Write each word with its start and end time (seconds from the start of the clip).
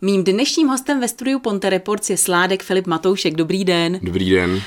Mým 0.00 0.24
dnešním 0.24 0.68
hostem 0.68 1.00
ve 1.00 1.08
studiu 1.08 1.38
Ponte 1.38 1.70
Reports 1.70 2.10
je 2.10 2.16
sládek 2.16 2.62
Filip 2.62 2.86
Matoušek. 2.86 3.34
Dobrý 3.34 3.64
den. 3.64 4.00
Dobrý 4.02 4.30
den. 4.30 4.62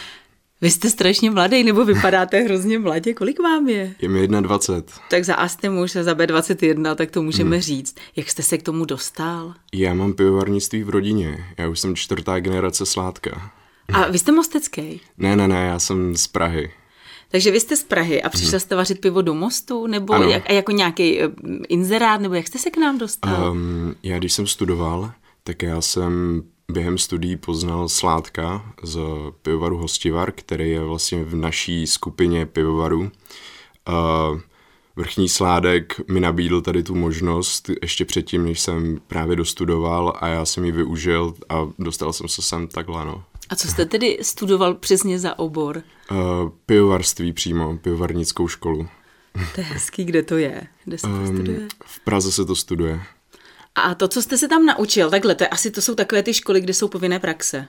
Vy 0.62 0.72
jste 0.72 0.90
strašně 0.90 1.32
mladý, 1.32 1.64
nebo 1.64 1.86
vypadáte 1.86 2.40
hrozně 2.40 2.80
mladě. 2.80 3.14
Kolik 3.14 3.40
vám 3.40 3.70
je? 3.70 3.96
Je 4.02 4.10
mi 4.10 4.28
21. 4.28 4.94
Tak 5.10 5.26
za 5.26 5.36
A 5.36 5.48
jste 5.48 5.70
muž 5.70 5.96
a 5.96 6.04
za 6.04 6.14
B21, 6.14 6.96
tak 6.96 7.12
to 7.12 7.22
můžeme 7.22 7.56
hmm. 7.56 7.62
říct. 7.62 7.96
Jak 8.16 8.30
jste 8.30 8.44
se 8.44 8.58
k 8.58 8.64
tomu 8.64 8.86
dostal? 8.86 9.54
Já 9.74 9.94
mám 9.94 10.14
pivovarnictví 10.14 10.84
v 10.84 10.90
rodině. 10.90 11.46
Já 11.58 11.70
už 11.70 11.80
jsem 11.80 11.96
čtvrtá 11.96 12.40
generace 12.40 12.86
sládka. 12.86 13.52
A 13.94 14.08
vy 14.08 14.20
jste 14.20 14.32
mostecký? 14.32 15.02
Ne, 15.18 15.36
ne, 15.36 15.48
ne, 15.48 15.66
já 15.66 15.80
jsem 15.80 16.16
z 16.16 16.28
Prahy. 16.28 16.72
Takže 17.30 17.52
vy 17.52 17.60
jste 17.60 17.76
z 17.76 17.84
Prahy 17.84 18.24
a 18.24 18.30
přišla 18.30 18.60
jste 18.60 18.76
vařit 18.76 19.02
pivo 19.02 19.22
do 19.22 19.34
mostu, 19.34 19.88
nebo 19.88 20.14
jak, 20.14 20.50
jako 20.52 20.72
nějaký 20.72 21.24
uh, 21.24 21.32
inzerát, 21.70 22.22
nebo 22.22 22.36
jak 22.36 22.48
jste 22.48 22.60
se 22.60 22.70
k 22.70 22.78
nám 22.78 22.98
dostal? 22.98 23.52
Um, 23.52 23.96
já 24.04 24.18
když 24.18 24.34
jsem 24.34 24.48
studoval, 24.48 25.12
tak 25.44 25.64
já 25.64 25.82
jsem 25.82 26.44
během 26.72 26.98
studií 26.98 27.38
poznal 27.38 27.90
Sládka 27.90 28.74
z 28.84 29.00
pivovaru 29.42 29.78
Hostivar, 29.78 30.32
který 30.32 30.70
je 30.70 30.84
vlastně 30.84 31.24
v 31.24 31.36
naší 31.36 31.88
skupině 31.88 32.46
pivovarů. 32.46 33.12
Vrchní 34.96 35.30
sládek 35.30 36.10
mi 36.10 36.20
nabídl 36.20 36.62
tady 36.62 36.84
tu 36.84 36.96
možnost 36.96 37.70
ještě 37.82 38.06
předtím, 38.06 38.46
než 38.46 38.60
jsem 38.60 39.02
právě 39.08 39.36
dostudoval 39.36 40.14
a 40.20 40.28
já 40.28 40.46
jsem 40.46 40.66
ji 40.66 40.72
využil 40.72 41.34
a 41.50 41.68
dostal 41.80 42.14
jsem 42.14 42.28
se 42.28 42.42
sem 42.42 42.68
takhle, 42.68 43.06
no. 43.06 43.24
A 43.50 43.56
co 43.56 43.68
jste 43.68 43.86
tedy 43.86 44.18
studoval 44.22 44.74
přesně 44.74 45.20
za 45.20 45.40
obor? 45.40 45.84
Uh, 46.12 46.18
pivovarství 46.66 47.34
přímo, 47.34 47.78
pivovarnickou 47.78 48.48
školu. 48.48 48.88
To 49.56 49.62
je 49.62 49.68
hezký, 49.68 50.04
kde 50.04 50.24
to 50.24 50.38
je? 50.38 50.62
Kde 50.86 50.98
se 50.98 51.08
to 51.08 51.14
um, 51.14 51.28
studuje? 51.28 51.68
V 51.86 52.00
Praze 52.00 52.32
se 52.32 52.46
to 52.46 52.56
studuje. 52.56 53.02
A 53.76 53.96
to, 53.96 54.08
co 54.08 54.22
jste 54.22 54.38
se 54.38 54.48
tam 54.48 54.66
naučil, 54.66 55.10
takhle, 55.10 55.36
to 55.36 55.44
je, 55.44 55.48
asi 55.48 55.72
to 55.72 55.82
jsou 55.82 55.96
takové 55.96 56.24
ty 56.24 56.34
školy, 56.34 56.62
kde 56.62 56.74
jsou 56.74 56.88
povinné 56.88 57.20
praxe. 57.20 57.68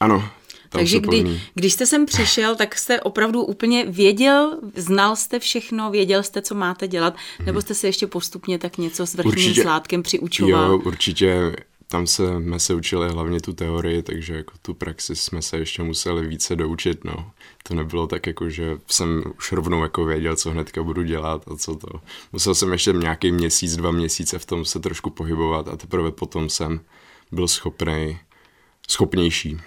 Ano, 0.00 0.30
takže 0.70 1.00
kdy, 1.00 1.40
když 1.54 1.72
jste 1.72 1.86
sem 1.86 2.06
přišel, 2.06 2.56
tak 2.56 2.78
jste 2.78 3.00
opravdu 3.00 3.42
úplně 3.42 3.84
věděl, 3.84 4.60
znal 4.74 5.16
jste 5.16 5.38
všechno, 5.38 5.90
věděl 5.90 6.22
jste, 6.22 6.42
co 6.42 6.54
máte 6.54 6.88
dělat, 6.88 7.16
nebo 7.46 7.60
jste 7.60 7.74
se 7.74 7.88
ještě 7.88 8.06
postupně 8.06 8.58
tak 8.58 8.78
něco 8.78 9.06
s 9.06 9.14
vrchním 9.14 9.32
určitě, 9.32 9.62
sládkem 9.62 10.02
přiučoval? 10.02 10.70
Jo, 10.70 10.78
určitě 10.78 11.56
tam 11.88 12.06
se, 12.06 12.22
jsme 12.42 12.58
se 12.58 12.74
učili 12.74 13.08
hlavně 13.08 13.40
tu 13.40 13.52
teorii, 13.52 14.02
takže 14.02 14.34
jako 14.34 14.52
tu 14.62 14.74
praxi 14.74 15.16
jsme 15.16 15.42
se 15.42 15.58
ještě 15.58 15.82
museli 15.82 16.26
více 16.26 16.56
doučit, 16.56 17.04
no. 17.04 17.30
To 17.62 17.74
nebylo 17.74 18.06
tak 18.06 18.26
jako, 18.26 18.50
že 18.50 18.78
jsem 18.86 19.22
už 19.38 19.52
rovnou 19.52 19.82
jako 19.82 20.04
věděl, 20.04 20.36
co 20.36 20.50
hnedka 20.50 20.82
budu 20.82 21.02
dělat 21.02 21.48
a 21.48 21.56
co 21.56 21.76
to. 21.76 21.88
Musel 22.32 22.54
jsem 22.54 22.72
ještě 22.72 22.92
nějaký 22.92 23.32
měsíc, 23.32 23.76
dva 23.76 23.90
měsíce 23.90 24.38
v 24.38 24.46
tom 24.46 24.64
se 24.64 24.80
trošku 24.80 25.10
pohybovat 25.10 25.68
a 25.68 25.76
teprve 25.76 26.10
potom 26.10 26.48
jsem 26.48 26.80
byl 27.32 27.48
schopný, 27.48 28.18
schopnější. 28.90 29.60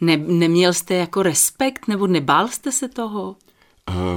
Ne, 0.00 0.16
neměl 0.16 0.72
jste 0.72 0.94
jako 0.94 1.22
respekt 1.22 1.88
nebo 1.88 2.06
nebál 2.06 2.48
jste 2.48 2.72
se 2.72 2.88
toho? 2.88 3.36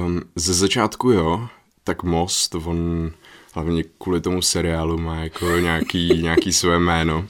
Um, 0.06 0.22
ze 0.36 0.54
začátku 0.54 1.10
jo, 1.10 1.48
tak 1.84 2.02
Most, 2.02 2.54
on 2.54 3.12
hlavně 3.54 3.84
kvůli 3.98 4.20
tomu 4.20 4.42
seriálu 4.42 4.98
má 4.98 5.16
jako 5.16 5.46
nějaký, 5.46 6.22
nějaký 6.22 6.52
své 6.52 6.78
jméno 6.78 7.28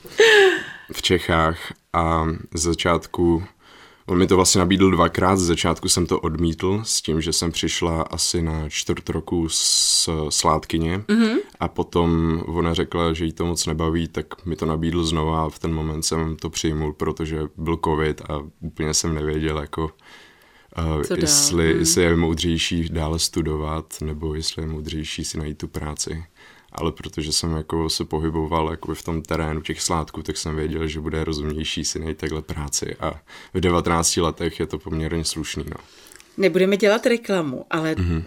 v 0.92 1.02
Čechách 1.02 1.72
a 1.92 2.26
z 2.54 2.60
začátku 2.62 3.44
On 4.08 4.18
mi 4.18 4.26
to 4.26 4.36
vlastně 4.36 4.58
nabídl 4.58 4.90
dvakrát, 4.90 5.36
z 5.36 5.42
začátku 5.42 5.88
jsem 5.88 6.06
to 6.06 6.20
odmítl 6.20 6.80
s 6.84 7.02
tím, 7.02 7.20
že 7.20 7.32
jsem 7.32 7.52
přišla 7.52 8.02
asi 8.02 8.42
na 8.42 8.68
čtvrt 8.68 9.08
roku 9.08 9.48
s 9.48 10.08
sládkyně 10.28 10.98
mm-hmm. 10.98 11.36
a 11.60 11.68
potom 11.68 12.42
ona 12.46 12.74
řekla, 12.74 13.12
že 13.12 13.24
jí 13.24 13.32
to 13.32 13.46
moc 13.46 13.66
nebaví, 13.66 14.08
tak 14.08 14.46
mi 14.46 14.56
to 14.56 14.66
nabídl 14.66 15.04
znova 15.04 15.44
a 15.44 15.48
v 15.48 15.58
ten 15.58 15.74
moment 15.74 16.02
jsem 16.02 16.36
to 16.36 16.50
přijmul, 16.50 16.92
protože 16.92 17.40
byl 17.56 17.78
covid 17.84 18.20
a 18.20 18.42
úplně 18.60 18.94
jsem 18.94 19.14
nevěděl, 19.14 19.58
jako 19.58 19.90
Uh, 20.78 21.04
jestli, 21.18 21.70
hmm. 21.70 21.80
jestli 21.80 22.02
je 22.02 22.16
moudřejší 22.16 22.88
dále 22.88 23.18
studovat, 23.18 23.94
nebo 24.00 24.34
jestli 24.34 24.62
je 24.62 24.66
moudřejší 24.66 25.24
si 25.24 25.38
najít 25.38 25.58
tu 25.58 25.68
práci. 25.68 26.24
Ale 26.76 26.92
protože 26.92 27.32
jsem 27.32 27.56
jako 27.56 27.90
se 27.90 28.04
pohyboval 28.04 28.70
jako 28.70 28.94
v 28.94 29.02
tom 29.02 29.22
terénu 29.22 29.60
těch 29.60 29.82
sládků, 29.82 30.22
tak 30.22 30.36
jsem 30.36 30.56
věděl, 30.56 30.88
že 30.88 31.00
bude 31.00 31.24
rozumnější 31.24 31.84
si 31.84 31.98
najít 31.98 32.18
takhle 32.18 32.42
práci. 32.42 32.96
A 33.00 33.20
v 33.54 33.60
19 33.60 34.16
letech 34.16 34.60
je 34.60 34.66
to 34.66 34.78
poměrně 34.78 35.24
slušný. 35.24 35.64
No. 35.70 35.76
Nebudeme 36.36 36.76
dělat 36.76 37.06
reklamu, 37.06 37.64
ale 37.70 37.94
mm-hmm. 37.94 38.24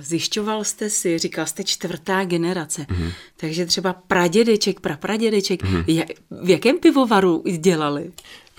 zjišťoval 0.00 0.64
jste 0.64 0.90
si, 0.90 1.18
říkal 1.18 1.46
jste 1.46 1.64
čtvrtá 1.64 2.24
generace, 2.24 2.82
mm-hmm. 2.82 3.12
takže 3.36 3.66
třeba 3.66 3.92
pradědeček, 3.92 4.80
prapradědeček, 4.80 5.62
mm-hmm. 5.62 5.84
jak, 5.86 6.08
v 6.30 6.50
jakém 6.50 6.78
pivovaru 6.78 7.42
dělali? 7.58 8.12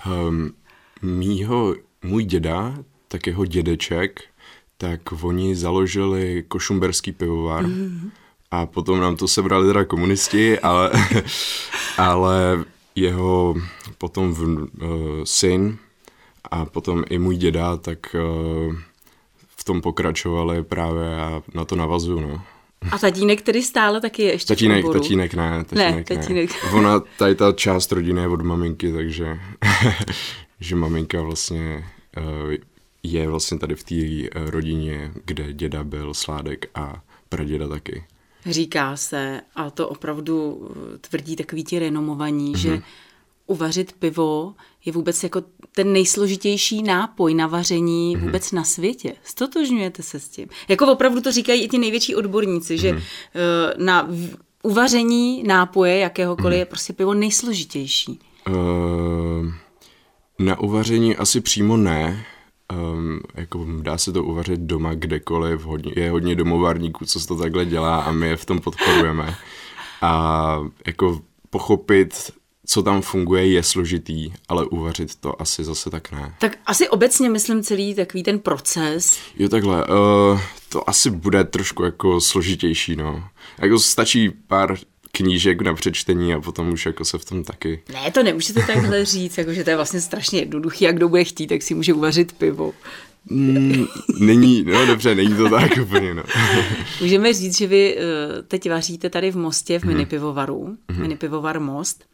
Um, 0.06 0.52
mýho, 1.02 1.74
můj 2.02 2.24
děda 2.24 2.74
tak 3.08 3.26
jeho 3.26 3.46
dědeček, 3.46 4.20
tak 4.76 5.00
oni 5.22 5.56
založili 5.56 6.44
košumberský 6.48 7.12
pivovar 7.12 7.66
mm. 7.66 8.10
A 8.54 8.66
potom 8.66 9.00
nám 9.00 9.16
to 9.16 9.28
sebrali 9.28 9.66
teda 9.66 9.84
komunisti, 9.84 10.58
ale, 10.58 10.90
ale 11.98 12.64
jeho 12.94 13.54
potom 13.98 14.34
v, 14.34 14.40
uh, 14.42 14.68
syn 15.24 15.78
a 16.50 16.64
potom 16.64 17.04
i 17.10 17.18
můj 17.18 17.36
děda, 17.36 17.76
tak 17.76 17.98
uh, 18.14 18.74
v 19.56 19.64
tom 19.64 19.80
pokračovali 19.80 20.62
právě 20.62 21.20
a 21.20 21.42
na 21.54 21.64
to 21.64 21.76
navazuju, 21.76 22.20
no. 22.20 22.42
A 22.90 22.98
tatínek 22.98 23.42
který 23.42 23.62
stále 23.62 24.00
taky 24.00 24.22
je 24.22 24.32
ještě 24.32 24.54
tatínek, 24.54 24.84
tatínek 24.92 25.34
ne, 25.34 25.64
tatínek 25.64 26.10
ne, 26.10 26.16
tatínek. 26.16 26.50
ne. 26.64 26.70
Ona, 26.78 27.00
tady 27.18 27.34
ta 27.34 27.52
část 27.52 27.92
rodiny 27.92 28.20
je 28.20 28.28
od 28.28 28.42
maminky, 28.42 28.92
takže 28.92 29.38
že 30.60 30.76
maminka 30.76 31.22
vlastně 31.22 31.84
uh, 32.16 32.54
je 33.02 33.28
vlastně 33.28 33.58
tady 33.58 33.74
v 33.74 33.82
té 33.82 33.94
eh, 33.94 34.50
rodině, 34.50 35.12
kde 35.24 35.52
děda 35.52 35.84
byl 35.84 36.14
sládek 36.14 36.66
a 36.74 37.02
praděda 37.28 37.68
taky. 37.68 38.04
Říká 38.46 38.96
se, 38.96 39.40
a 39.54 39.70
to 39.70 39.88
opravdu 39.88 40.68
eh, 40.70 40.98
tvrdí 40.98 41.36
takový 41.36 41.64
ti 41.64 41.78
renomovaní, 41.78 42.52
mm-hmm. 42.52 42.58
že 42.58 42.82
uvařit 43.46 43.92
pivo 43.92 44.54
je 44.84 44.92
vůbec 44.92 45.22
jako 45.22 45.42
ten 45.72 45.92
nejsložitější 45.92 46.82
nápoj 46.82 47.34
na 47.34 47.46
vaření 47.46 48.16
mm-hmm. 48.16 48.20
vůbec 48.20 48.52
na 48.52 48.64
světě. 48.64 49.14
Stotožňujete 49.24 50.02
se 50.02 50.20
s 50.20 50.28
tím? 50.28 50.48
Jako 50.68 50.92
opravdu 50.92 51.20
to 51.20 51.32
říkají 51.32 51.62
i 51.62 51.68
ti 51.68 51.78
největší 51.78 52.14
odborníci, 52.14 52.78
že 52.78 52.92
mm-hmm. 52.92 53.02
na 53.78 54.08
uvaření 54.62 55.42
nápoje 55.42 55.98
jakéhokoliv 55.98 56.56
mm-hmm. 56.56 56.58
je 56.58 56.64
prostě 56.64 56.92
pivo 56.92 57.14
nejsložitější. 57.14 58.20
Uh, 58.48 58.54
na 60.38 60.60
uvaření 60.60 61.16
asi 61.16 61.40
přímo 61.40 61.76
ne, 61.76 62.26
Um, 62.74 63.20
jako 63.34 63.66
dá 63.80 63.98
se 63.98 64.12
to 64.12 64.24
uvařit 64.24 64.60
doma 64.60 64.94
kdekoliv, 64.94 65.64
hodně, 65.64 65.92
je 65.96 66.10
hodně 66.10 66.34
domovárníků, 66.34 67.04
co 67.04 67.20
se 67.20 67.26
to 67.26 67.36
takhle 67.36 67.64
dělá 67.64 68.00
a 68.00 68.12
my 68.12 68.28
je 68.28 68.36
v 68.36 68.44
tom 68.44 68.60
podporujeme. 68.60 69.34
A 70.02 70.58
jako 70.86 71.20
pochopit, 71.50 72.30
co 72.66 72.82
tam 72.82 73.02
funguje, 73.02 73.46
je 73.46 73.62
složitý, 73.62 74.32
ale 74.48 74.64
uvařit 74.64 75.14
to 75.14 75.42
asi 75.42 75.64
zase 75.64 75.90
tak 75.90 76.12
ne. 76.12 76.34
Tak 76.40 76.58
asi 76.66 76.88
obecně 76.88 77.30
myslím 77.30 77.62
celý 77.62 77.94
takový 77.94 78.22
ten 78.22 78.38
proces. 78.38 79.18
Jo 79.38 79.48
takhle, 79.48 79.86
uh, 79.86 80.40
to 80.68 80.88
asi 80.88 81.10
bude 81.10 81.44
trošku 81.44 81.82
jako 81.82 82.20
složitější, 82.20 82.96
no. 82.96 83.24
Jako 83.58 83.78
stačí 83.78 84.30
pár 84.30 84.76
knížek 85.16 85.62
na 85.62 85.74
přečtení 85.74 86.34
a 86.34 86.40
potom 86.40 86.72
už 86.72 86.86
jako 86.86 87.04
se 87.04 87.18
v 87.18 87.24
tom 87.24 87.44
taky. 87.44 87.82
Ne, 87.92 88.10
to 88.10 88.22
nemůžete 88.22 88.62
takhle 88.66 89.04
říct, 89.04 89.38
jako 89.38 89.52
že 89.52 89.64
to 89.64 89.70
je 89.70 89.76
vlastně 89.76 90.00
strašně 90.00 90.38
jednoduchý 90.40 90.88
a 90.88 90.92
kdo 90.92 91.08
bude 91.08 91.24
chtít, 91.24 91.46
tak 91.46 91.62
si 91.62 91.74
může 91.74 91.92
uvařit 91.92 92.32
pivo. 92.32 92.72
Mm, 93.30 93.86
není, 94.18 94.64
no 94.64 94.86
dobře, 94.86 95.14
není 95.14 95.34
to 95.34 95.50
tak 95.50 95.70
úplně, 95.82 96.14
no. 96.14 96.22
Můžeme 97.00 97.32
říct, 97.32 97.58
že 97.58 97.66
vy 97.66 97.96
uh, 97.96 98.02
teď 98.48 98.70
vaříte 98.70 99.10
tady 99.10 99.30
v 99.30 99.36
Mostě, 99.36 99.78
v 99.78 99.82
mm. 99.82 99.88
minipivovaru, 99.88 100.76
mm. 100.92 101.00
minipivovar 101.00 101.60
Most, 101.60 102.04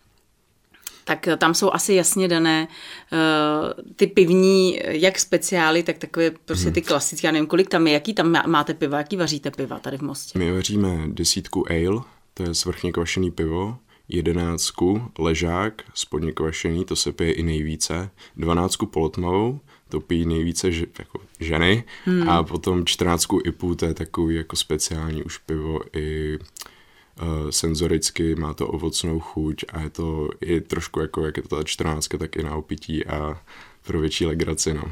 tak 1.04 1.28
tam 1.38 1.54
jsou 1.54 1.70
asi 1.72 1.94
jasně 1.94 2.28
dané 2.28 2.68
uh, 3.12 3.92
ty 3.96 4.06
pivní, 4.06 4.80
jak 4.84 5.18
speciály, 5.18 5.82
tak 5.82 5.98
takové 5.98 6.30
prostě 6.30 6.66
mhm. 6.66 6.74
ty 6.74 6.82
klasické, 6.82 7.26
já 7.26 7.32
nevím, 7.32 7.46
kolik 7.46 7.68
tam 7.68 7.86
je, 7.86 7.92
jaký 7.92 8.14
tam 8.14 8.36
máte 8.46 8.74
piva, 8.74 8.98
jaký 8.98 9.16
vaříte 9.16 9.50
piva 9.50 9.78
tady 9.78 9.98
v 9.98 10.02
Mostě? 10.02 10.38
My 10.38 10.52
vaříme 10.52 10.98
desítku 11.06 11.64
ale, 11.70 12.02
to 12.40 12.48
je 12.48 12.54
svrchně 12.54 12.92
kvašený 12.92 13.30
pivo, 13.30 13.78
jedenáctku 14.08 15.02
ležák, 15.18 15.82
spodně 15.94 16.32
kvašený, 16.32 16.84
to 16.84 16.96
se 16.96 17.12
pije 17.12 17.32
i 17.32 17.42
nejvíce, 17.42 18.10
dvanáctku 18.36 18.86
polotmavou, 18.86 19.60
to 19.88 20.00
pijí 20.00 20.26
nejvíce 20.26 20.72
ž, 20.72 20.86
jako 20.98 21.20
ženy 21.40 21.84
hmm. 22.04 22.28
a 22.28 22.42
potom 22.42 22.84
čtrnáctku 22.84 23.40
IPU, 23.44 23.74
to 23.74 23.86
je 23.86 23.94
takový 23.94 24.36
jako 24.36 24.56
speciální 24.56 25.22
už 25.22 25.38
pivo 25.38 25.80
i 25.96 26.38
uh, 26.38 27.50
senzoricky, 27.50 28.34
má 28.34 28.54
to 28.54 28.68
ovocnou 28.68 29.20
chuť 29.20 29.64
a 29.72 29.80
je 29.80 29.90
to 29.90 30.30
i 30.40 30.60
trošku 30.60 31.00
jako, 31.00 31.26
jak 31.26 31.36
je 31.36 31.42
to 31.42 31.56
ta 31.56 31.62
čtrnáctka, 31.62 32.18
tak 32.18 32.36
i 32.36 32.42
na 32.42 32.56
opití 32.56 33.06
a 33.06 33.42
pro 33.86 34.00
větší 34.00 34.26
legraci, 34.26 34.74
no. 34.74 34.84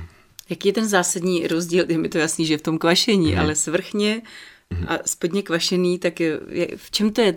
Jaký 0.50 0.68
je 0.68 0.72
ten 0.72 0.88
zásadní 0.88 1.46
rozdíl? 1.46 1.84
Je 1.88 1.98
mi 1.98 2.08
to 2.08 2.18
jasný, 2.18 2.46
že 2.46 2.58
v 2.58 2.62
tom 2.62 2.78
kvašení, 2.78 3.30
hmm. 3.30 3.40
ale 3.40 3.54
svrchně 3.54 4.22
a 4.86 4.98
spodně 5.06 5.42
kvašený, 5.42 5.98
tak 5.98 6.20
je, 6.20 6.40
je, 6.48 6.68
v 6.76 6.90
čem 6.90 7.12
to 7.12 7.20
je 7.20 7.34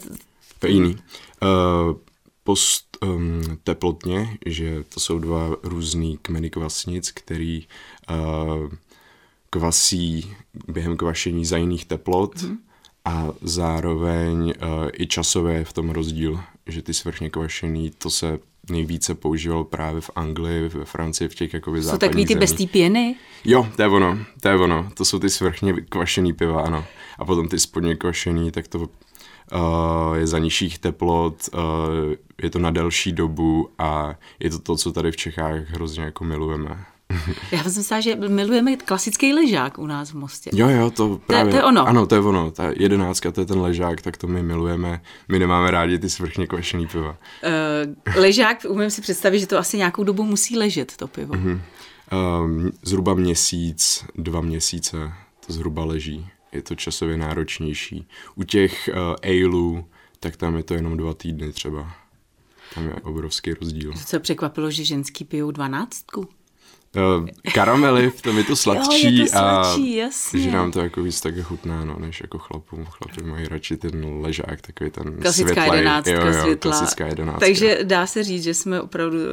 To 0.60 0.68
je 0.68 0.74
jiný. 0.74 0.98
Uh, 1.42 1.96
post 2.44 2.98
um, 3.02 3.42
teplotně, 3.64 4.38
že 4.46 4.84
to 4.84 5.00
jsou 5.00 5.20
dva 5.20 5.56
různý 5.64 6.18
kmeny 6.22 6.50
kvasnic, 6.50 7.12
který 7.12 7.68
uh, 8.10 8.70
kvasí 9.50 10.36
během 10.68 10.98
kvašení 10.98 11.46
za 11.46 11.58
jiných 11.58 11.86
teplot 11.86 12.42
mm. 12.42 12.58
a 13.06 13.28
zároveň 13.42 14.40
uh, 14.44 14.90
i 14.94 15.08
časové 15.08 15.54
je 15.54 15.66
v 15.66 15.74
tom 15.74 15.90
rozdíl, 15.90 16.40
že 16.72 16.82
ty 16.82 16.94
svrchně 16.94 17.30
kvašený, 17.30 17.92
to 17.98 18.10
se 18.10 18.40
nejvíce 18.70 19.16
používal 19.16 19.64
právě 19.64 20.02
v 20.02 20.12
Anglii, 20.16 20.70
ve 20.70 20.86
Francii, 20.86 21.30
v 21.30 21.36
těch 21.36 21.54
jakoby 21.54 21.84
Jsou 21.84 21.98
takový 21.98 22.26
ty 22.26 22.36
bez 22.36 22.54
té 22.54 22.66
pěny? 22.66 23.16
Jo, 23.46 23.68
to 23.76 23.82
je 23.82 23.88
ono, 23.88 24.18
to 24.42 24.48
je 24.48 24.56
ono. 24.56 24.90
To 24.94 25.06
jsou 25.06 25.20
ty 25.20 25.30
svrchně 25.30 25.74
kvašený 25.74 26.34
piva, 26.34 26.62
ano. 26.62 26.86
A 27.20 27.26
potom 27.26 27.48
ty 27.48 27.60
spodně 27.60 27.96
kvašený, 27.96 28.52
tak 28.52 28.68
to 28.68 28.80
uh, 28.80 28.88
je 30.16 30.28
za 30.28 30.40
nižších 30.40 30.80
teplot, 30.80 31.50
uh, 31.54 31.60
je 32.44 32.50
to 32.50 32.60
na 32.60 32.72
delší 32.72 33.12
dobu 33.12 33.70
a 33.78 34.16
je 34.40 34.50
to 34.50 34.60
to, 34.60 34.76
co 34.76 34.92
tady 34.92 35.12
v 35.12 35.18
Čechách 35.18 35.70
hrozně 35.70 36.04
jako 36.04 36.24
milujeme. 36.24 36.86
Já 37.52 37.64
jsem 37.64 37.74
myslela, 37.78 38.02
že 38.02 38.16
milujeme 38.16 38.78
klasický 38.78 39.34
ležák 39.34 39.80
u 39.80 39.86
nás 39.86 40.12
v 40.12 40.14
Mostě. 40.14 40.50
Jo, 40.54 40.70
jo, 40.70 40.92
to 40.92 41.22
právě. 41.28 41.46
To, 41.46 41.52
to 41.52 41.58
je 41.58 41.64
ono. 41.64 41.88
Ano, 41.88 42.08
to 42.08 42.16
je 42.16 42.22
ono. 42.22 42.52
Ta 42.52 42.72
jedenáctka, 42.76 43.32
to 43.32 43.42
je 43.42 43.46
ten 43.46 43.60
ležák, 43.60 44.02
tak 44.02 44.18
to 44.18 44.28
my 44.28 44.44
milujeme. 44.44 45.02
My 45.28 45.40
nemáme 45.40 45.72
rádi 45.72 46.00
ty 46.00 46.10
svrchně 46.10 46.48
kvašený 46.48 46.88
piva. 46.88 47.10
Uh, 47.10 48.16
ležák, 48.16 48.66
umím 48.70 48.90
si 48.90 49.02
představit, 49.02 49.40
že 49.40 49.48
to 49.48 49.58
asi 49.58 49.78
nějakou 49.78 50.04
dobu 50.04 50.24
musí 50.24 50.58
ležet, 50.58 50.98
to 50.98 51.08
pivo. 51.08 51.34
Uh-huh. 51.34 51.62
Uh, 52.14 52.70
zhruba 52.84 53.14
měsíc, 53.14 54.06
dva 54.16 54.42
měsíce 54.42 55.14
to 55.48 55.54
zhruba 55.54 55.86
leží. 55.86 56.28
Je 56.52 56.62
to 56.62 56.76
časově 56.76 57.18
náročnější. 57.18 58.08
U 58.36 58.44
těch 58.44 58.90
uh, 58.94 59.16
aleů, 59.24 59.86
tak 60.20 60.38
tam 60.38 60.56
je 60.56 60.64
to 60.64 60.74
jenom 60.74 60.98
dva 60.98 61.14
týdny 61.14 61.52
třeba. 61.52 61.92
Tam 62.76 62.88
je 62.88 62.94
obrovský 62.94 63.54
rozdíl. 63.54 63.94
Co 64.06 64.20
překvapilo, 64.20 64.72
že 64.72 64.84
ženský 64.84 65.26
pijou 65.26 65.52
dvanáctku? 65.52 66.28
Uh, 66.96 67.28
karamely, 67.54 68.10
v 68.10 68.22
tom 68.22 68.38
je 68.38 68.44
to 68.44 68.56
sladčí, 68.56 69.04
jo, 69.18 69.24
je 69.24 69.30
to 69.30 69.38
sladčí 69.38 70.02
a 70.02 70.04
jasně. 70.04 70.40
že 70.40 70.52
nám 70.52 70.72
to 70.72 70.82
jako 70.82 71.04
víc 71.04 71.22
tak 71.22 71.42
chutná, 71.42 71.86
no, 71.86 71.96
než 72.00 72.22
jako 72.22 72.38
chlapům. 72.38 72.86
Chlapi 72.86 73.24
mají 73.24 73.48
radši 73.48 73.78
ten 73.78 74.06
ležák, 74.22 74.62
takový 74.62 74.92
ten 74.92 75.18
Klasická 75.22 75.54
světlej. 75.54 75.80
jedenáctka 75.80 76.12
jo, 76.12 76.26
jo, 76.26 76.42
světla. 76.42 76.72
Klasická 76.72 77.08
jedenáctka. 77.08 77.40
Takže 77.40 77.80
dá 77.84 78.08
se 78.08 78.24
říct, 78.24 78.44
že 78.44 78.54
jsme 78.54 78.82
opravdu 78.82 79.18
uh, 79.18 79.24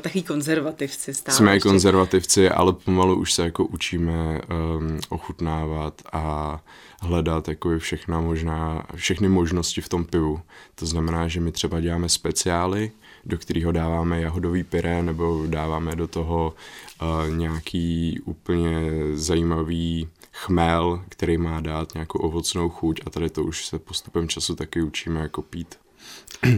takový 0.00 0.22
konzervativci 0.22 1.14
stále. 1.14 1.36
Jsme 1.36 1.54
ještě. 1.54 1.68
konzervativci, 1.68 2.50
ale 2.50 2.72
pomalu 2.72 3.16
už 3.16 3.32
se 3.32 3.42
jako 3.42 3.64
učíme 3.64 4.40
um, 4.78 5.00
ochutnávat 5.08 6.02
a 6.12 6.58
hledat 7.00 7.48
jako 7.48 7.78
všechna 7.78 8.20
možná, 8.20 8.86
všechny 8.94 9.28
možnosti 9.28 9.80
v 9.80 9.88
tom 9.88 10.04
pivu. 10.04 10.40
To 10.74 10.86
znamená, 10.86 11.28
že 11.28 11.40
my 11.40 11.52
třeba 11.52 11.80
děláme 11.80 12.08
speciály, 12.08 12.90
do 13.24 13.38
kterého 13.38 13.72
dáváme 13.72 14.20
jahodový 14.20 14.64
pyré 14.64 15.02
nebo 15.02 15.44
dáváme 15.46 15.96
do 15.96 16.08
toho 16.08 16.54
uh, 17.02 17.36
nějaký 17.36 18.20
úplně 18.24 18.74
zajímavý 19.14 20.08
chmel, 20.32 21.04
který 21.08 21.38
má 21.38 21.60
dát 21.60 21.94
nějakou 21.94 22.18
ovocnou 22.18 22.68
chuť 22.68 23.00
a 23.06 23.10
tady 23.10 23.30
to 23.30 23.44
už 23.44 23.66
se 23.66 23.78
postupem 23.78 24.28
času 24.28 24.54
taky 24.54 24.82
učíme 24.82 25.20
jako 25.20 25.42
pít. 25.42 25.74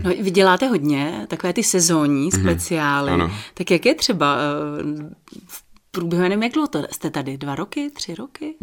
No, 0.04 0.10
vy 0.22 0.31
děláte 0.31 0.66
hodně, 0.66 1.26
takové 1.28 1.52
ty 1.52 1.62
sezónní 1.62 2.32
speciály. 2.32 3.12
ano. 3.12 3.31
Tak 3.54 3.70
jak 3.70 3.87
je 3.87 3.94
třeba 3.94 4.37
uh, 4.37 5.00
v 5.46 5.64
průběhu, 5.90 6.22
nevím, 6.22 6.43
jak 6.43 6.52
dlouho 6.52 6.69
to 6.69 6.82
jste 6.90 7.10
tady, 7.10 7.38
dva 7.38 7.54
roky, 7.54 7.90
tři 7.90 8.14
roky? 8.14 8.54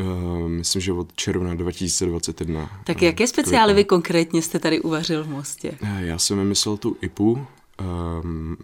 Uh, 0.00 0.48
myslím, 0.48 0.82
že 0.82 0.92
od 0.92 1.12
června 1.14 1.54
2021. 1.54 2.70
Tak 2.84 3.02
jaké 3.02 3.26
speciály 3.26 3.74
vy 3.74 3.84
konkrétně 3.84 4.42
jste 4.42 4.58
tady 4.58 4.80
uvařil 4.80 5.24
v 5.24 5.28
Mostě? 5.28 5.72
Eh, 5.82 6.06
Já 6.06 6.18
jsem 6.18 6.38
vymyslel 6.38 6.76
tu 6.76 6.96
IPu, 7.00 7.46
um, 8.22 8.56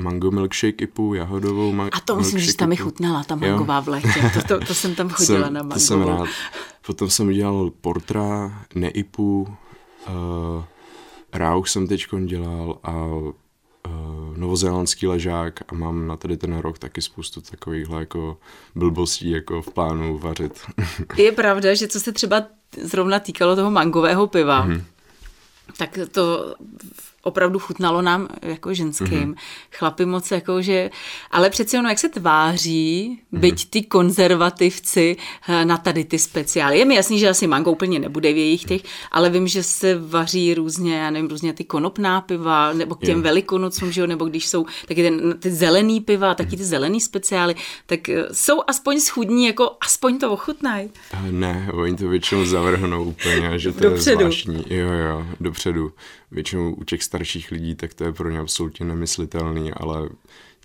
mango 0.00 0.30
milkshake 0.30 0.84
IPu, 0.84 1.14
jahodovou 1.14 1.72
ma- 1.72 1.88
A 1.92 2.00
to 2.00 2.16
musím 2.16 2.38
říct, 2.38 2.46
milkshake 2.46 2.58
tam 2.58 2.68
mi 2.68 2.76
chutnala, 2.76 3.24
ta 3.24 3.34
mangová 3.34 3.80
v 3.80 3.88
létě. 3.88 4.30
To, 4.34 4.42
to, 4.58 4.66
to 4.66 4.74
jsem 4.74 4.94
tam 4.94 5.08
chodila 5.12 5.44
jsem, 5.44 5.54
na 5.54 5.62
To 5.62 5.80
jsem 5.80 6.02
rád. 6.02 6.28
Potom 6.86 7.10
jsem 7.10 7.26
udělal 7.28 7.70
portra, 7.80 8.62
neipu, 8.74 9.48
uh, 10.08 10.64
rauch 11.32 11.68
jsem 11.68 11.86
teď 11.86 12.06
dělal 12.26 12.78
a 12.82 12.92
uh, 13.06 13.32
novozélandský 14.36 15.06
ležák 15.06 15.60
a 15.68 15.74
mám 15.74 16.06
na 16.06 16.16
tady 16.16 16.36
ten 16.36 16.58
rok 16.58 16.78
taky 16.78 17.02
spoustu 17.02 17.40
takovýchhle 17.40 18.00
jako 18.00 18.36
blbostí 18.74 19.30
jako 19.30 19.62
v 19.62 19.70
plánu 19.72 20.18
vařit. 20.18 20.60
Je 21.16 21.32
pravda, 21.32 21.74
že 21.74 21.88
co 21.88 22.00
se 22.00 22.12
třeba 22.12 22.42
zrovna 22.82 23.18
týkalo 23.18 23.56
toho 23.56 23.70
mangového 23.70 24.26
piva, 24.26 24.64
Mhm. 24.64 24.74
mm-hmm. 24.74 24.82
tak 25.78 25.98
to 26.10 26.54
opravdu 27.24 27.58
chutnalo 27.58 28.02
nám 28.02 28.28
jako 28.42 28.74
ženským. 28.74 29.08
Mhm. 29.18 29.30
Mm-hmm. 29.32 29.36
Chlapi 29.78 30.06
moc 30.06 30.30
jako, 30.30 30.62
že... 30.62 30.90
Ale 31.30 31.50
přeci 31.50 31.78
ono, 31.78 31.88
jak 31.88 31.98
se 31.98 32.08
tváří, 32.08 33.08
Mhm. 33.08 33.18
mm-hmm. 33.32 33.40
byť 33.40 33.70
ty 33.70 33.82
konzervativci 33.82 35.16
eh, 35.48 35.64
na 35.64 35.76
tady 35.76 36.04
ty 36.04 36.18
speciály. 36.18 36.78
Je 36.78 36.84
mi 36.84 36.94
jasný, 36.94 37.18
že 37.18 37.28
asi 37.28 37.46
mango 37.46 37.70
úplně 37.72 37.98
nebude 37.98 38.32
v 38.32 38.36
jejich 38.36 38.64
těch, 38.64 38.80
ale 39.12 39.30
vím, 39.30 39.48
že 39.48 39.62
se 39.62 39.98
vaří 39.98 40.54
různě, 40.54 40.96
já 40.96 41.10
nevím, 41.10 41.28
různě 41.30 41.52
ty 41.52 41.64
konopná 41.64 42.20
piva, 42.20 42.72
nebo 42.72 42.94
k 42.94 43.00
těm 43.00 43.16
Jo. 43.18 43.22
velikonocům, 43.22 43.92
že 43.92 44.00
jo, 44.00 44.06
nebo 44.06 44.24
když 44.24 44.46
jsou 44.48 44.66
taky 44.88 45.02
ten, 45.02 45.38
ty 45.38 45.50
zelený 45.50 46.00
piva, 46.00 46.34
taky 46.34 46.56
ty 46.56 46.64
zelený 46.64 47.00
speciály, 47.00 47.54
tak 47.86 48.08
eh, 48.08 48.24
jsou 48.32 48.60
aspoň 48.66 49.00
schudní, 49.00 49.46
jako 49.46 49.76
aspoň 49.80 50.18
to 50.18 50.32
ochutnají. 50.32 50.90
Eh, 51.12 51.32
Ne, 51.32 51.70
oni 51.72 51.96
to 51.96 52.08
většinou 52.08 52.44
zavrhnou 52.44 53.04
úplně, 53.04 53.58
že 53.58 53.72
to 53.72 53.80
Dopředu. 53.80 54.10
je 54.10 54.16
zvláštní. 54.16 54.64
Jo, 54.70 54.88
jo, 54.92 55.26
dopředu. 55.40 55.92
Většinou 56.34 56.74
u 56.74 56.84
těch 56.84 57.02
starších 57.02 57.50
lidí, 57.50 57.74
tak 57.74 57.94
to 57.94 58.04
je 58.04 58.12
pro 58.12 58.30
ně 58.30 58.38
absolutně 58.38 58.86
nemyslitelný, 58.86 59.72
ale 59.72 60.08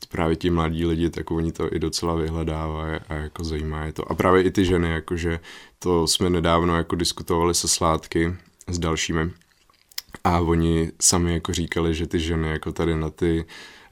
právě 0.09 0.35
ti 0.35 0.49
mladí 0.49 0.85
lidi, 0.85 1.09
tak 1.09 1.31
oni 1.31 1.51
to 1.51 1.75
i 1.75 1.79
docela 1.79 2.15
vyhledávají 2.15 2.99
a 3.09 3.13
jako 3.13 3.43
zajímá 3.43 3.85
je 3.85 3.93
to. 3.93 4.11
A 4.11 4.15
právě 4.15 4.43
i 4.43 4.51
ty 4.51 4.65
ženy, 4.65 4.89
jakože 4.89 5.39
to 5.79 6.07
jsme 6.07 6.29
nedávno 6.29 6.77
jako 6.77 6.95
diskutovali 6.95 7.53
se 7.55 7.67
sládky 7.67 8.35
s 8.67 8.79
dalšími 8.79 9.31
a 10.23 10.39
oni 10.39 10.91
sami 11.01 11.33
jako 11.33 11.53
říkali, 11.53 11.93
že 11.95 12.07
ty 12.07 12.19
ženy 12.19 12.49
jako 12.49 12.71
tady 12.71 12.95
na 12.95 13.09
ty 13.09 13.45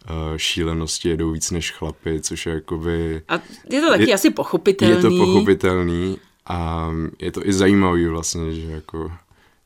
uh, 0.09 0.37
šílenosti 0.37 1.09
jedou 1.09 1.31
víc 1.31 1.51
než 1.51 1.71
chlapy, 1.71 2.21
což 2.21 2.45
je 2.45 2.53
jakoby... 2.53 3.21
A 3.27 3.33
je 3.69 3.81
to 3.81 3.89
taky 3.89 4.09
Je- 4.09 4.13
asi 4.13 4.29
pochopitelný. 4.29 4.95
Je 4.95 5.01
to 5.01 5.09
pochopitelný 5.09 6.17
a 6.45 6.89
je 7.19 7.31
to 7.31 7.47
i 7.47 7.53
zajímavý 7.53 8.05
vlastně, 8.05 8.53
že 8.53 8.71
jako 8.71 9.11